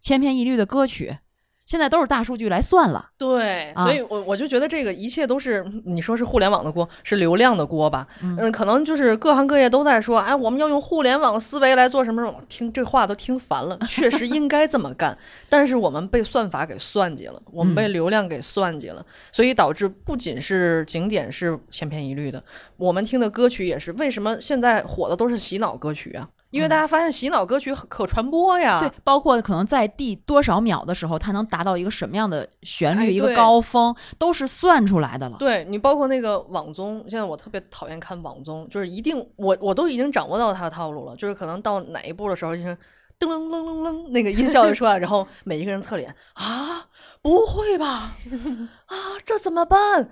[0.00, 1.18] 千篇一律的歌曲。
[1.66, 8.06] 现在都是大数据来算了，对，所以我我就觉得这个一切都是你说是互联网的锅，是流量的锅吧？
[8.22, 13.76] 嗯，可能就是各行各业都在说，哎，我们要用互联网思维来做什么什么，听这话都听烦了。
[13.80, 22.40] 确实应该这么干，但是我们被算法给算计了，我们被流量给算计了，所以导致不仅是景点是千篇一律的，
[22.76, 23.90] 我们听的歌曲也是。
[23.94, 26.28] 为什么现在火的都是洗脑歌曲啊？
[26.50, 35.36] 因为大家发现洗脑歌曲可传播呀，对，包括可能在第多少秒的时候，它能达到一个什么样的旋律，一个高峰，都是算出来的了。
[35.38, 42.68] 对你，包括那个网综，现在我特别讨厌看网综，就是一定我我都已经掌握到它的套路了，就是可能到哪一步的时候，就是
[43.18, 46.86] 噔噔噔噔噔，那个音效就出来，然后每一个人侧脸啊，
[47.22, 48.12] 不会吧？
[48.86, 50.08] 啊，这怎么办？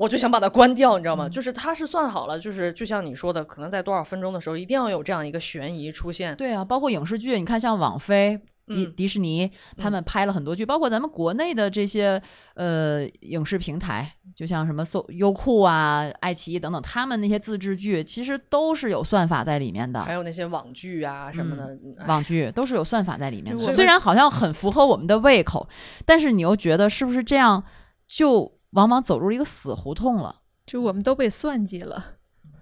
[0.00, 1.28] 我就想把它关掉，你知道吗？
[1.28, 6.34] 就是它是算好了，就是就像你说的，可能在多少分钟的时候，一定要有这样一个悬疑出现。
[6.36, 12.18] 对啊，包括影视剧，你看像网飞、迪迪士尼，他们拍了很多剧，包括咱们国内的这些
[12.54, 20.02] 呃影视平台，就像什么搜优酷啊、爱奇艺等等，他们那些自制剧其实都是有算法在里面的。
[20.02, 23.74] 还有那些网剧啊什么的，网剧都是有算法在里面的。
[23.74, 25.68] 虽然好像很符合我们的胃口，
[26.06, 27.62] 但是你又觉得是不是这样
[28.08, 28.50] 就？
[28.70, 32.04] 往往走入一个死胡同了，就我们都被算计了。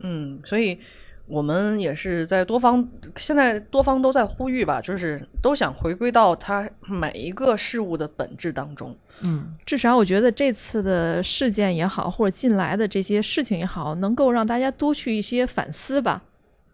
[0.01, 0.79] 嗯，所以
[1.27, 8.97] 我们也是在多方，现在多方都在呼吁吧，就是都想回归到它每一个事物的本质当中。
[9.23, 16.23] 嗯，至少我觉得这次的事件也好，或者近来的这些事情也好，能够让大家多去一些反思吧。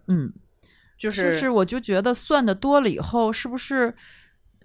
[0.07, 0.31] 嗯，
[0.99, 3.95] 就是就是是我就觉得算的多了以后，是不是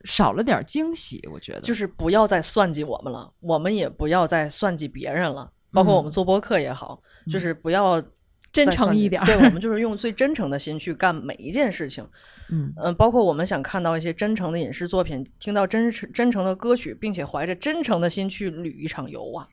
[0.04, 1.20] 少了点惊喜？
[1.32, 8.02] 我觉得就是不要再算计我们了，我们也不要再算计别人了，包括我们做播客也好，就是不要
[8.52, 12.08] 真诚一点对，我们就是用最真诚的心去干每一件事情。
[12.52, 19.48] 嗯嗯，包括我们想看到一些真诚的影视作品，听到真诚真诚的歌曲，并且怀着真诚的心去旅一场游啊。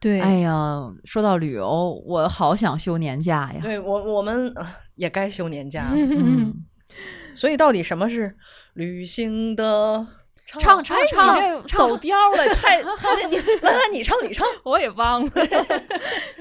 [0.00, 3.60] 对，哎呀，说到旅游，我好想休年假呀。
[3.62, 4.66] 对我我们呃
[4.96, 5.94] 也该休年假了。
[5.94, 6.52] 嗯，
[7.36, 8.36] 所以到底什么是
[8.74, 10.06] 旅行的？
[10.46, 13.14] 唱唱哎，唱你这走调了， 太太
[13.62, 15.30] 来来，你唱你唱， 我也忘了。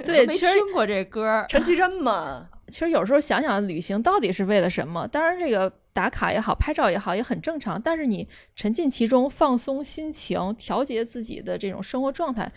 [0.06, 1.46] 对，我没其实听过这歌儿。
[1.50, 2.48] 陈绮贞嘛。
[2.68, 5.08] 其实有时候想想，旅行到底是为了什么？
[5.08, 7.82] 当然，这个打卡也好，拍照也好，也很正常。
[7.82, 12.52] 但是你沉浸其中，放松心情，调节自己的这种生活状态，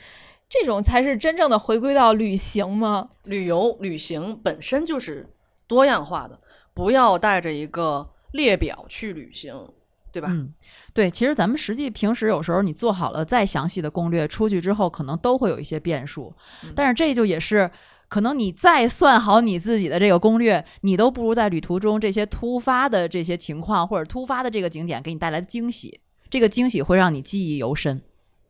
[0.50, 3.08] 这种才是真正的回归到旅行吗？
[3.24, 5.26] 旅游旅行本身就是
[5.66, 6.38] 多样化的，
[6.74, 9.54] 不要带着一个列表去旅行，
[10.12, 10.28] 对吧？
[10.30, 10.52] 嗯，
[10.92, 16.32] 对，其实咱们实际平时有时候你做好了再详细的攻略，出去之后可能都会有一些变数，
[16.64, 17.70] 嗯但是这就也是。
[18.10, 26.00] 可能你再算好你自己的这个攻略，你都不如在旅途中这些突发的这些情况或者突发的这个景点给你带来的惊喜，
[26.30, 28.00] 这个惊喜会让你记忆犹深。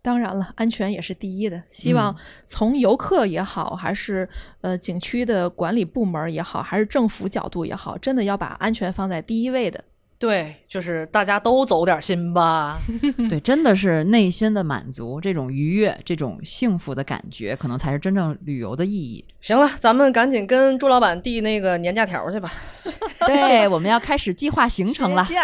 [0.09, 1.63] 当然了，安全也是第一的。
[1.71, 4.27] 希望嗯从游客也好，还是
[4.63, 9.85] 呃景区的管理部门也好，还是政府角度也好，真的要把安全放在第一位的。
[10.19, 12.79] 对，就是大家都走点心吧。
[13.29, 19.23] 对，真的是内心的满足，这种愉悦、这种幸福的感觉，可能才是真正旅游的意义。
[19.43, 22.51] 行了，咱们赶紧跟朱老板递那个年假条去吧。
[23.29, 25.27] 对，我们要开始计划行程了。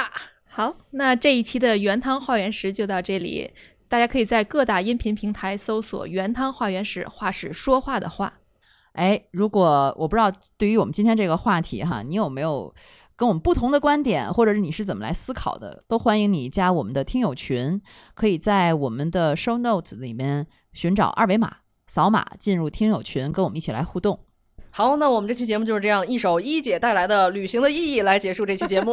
[0.49, 3.51] 好，那这一期的原汤化原食就到这里，
[3.95, 8.41] 大家可以在各大音频平台搜索“原汤化原石”，话是说话的话。
[8.95, 12.75] 哎，如果我不知道对于我们今天这个话题哈，你有没有
[13.15, 17.81] 跟我们不同的观点，或者是你是怎么来思考的，都欢迎你加我们的听友群，
[18.15, 24.24] 可以在我们的 show notes 里面寻找二维码，扫码进入听友群，跟我们一起来互动。
[24.77, 28.93] 好，那我们这期节目就是这样，一首一姐带来的《旅行的意义》来结束这期节目。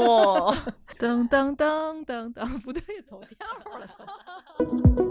[1.00, 5.11] 噔噔噔噔噔，不对，走调了。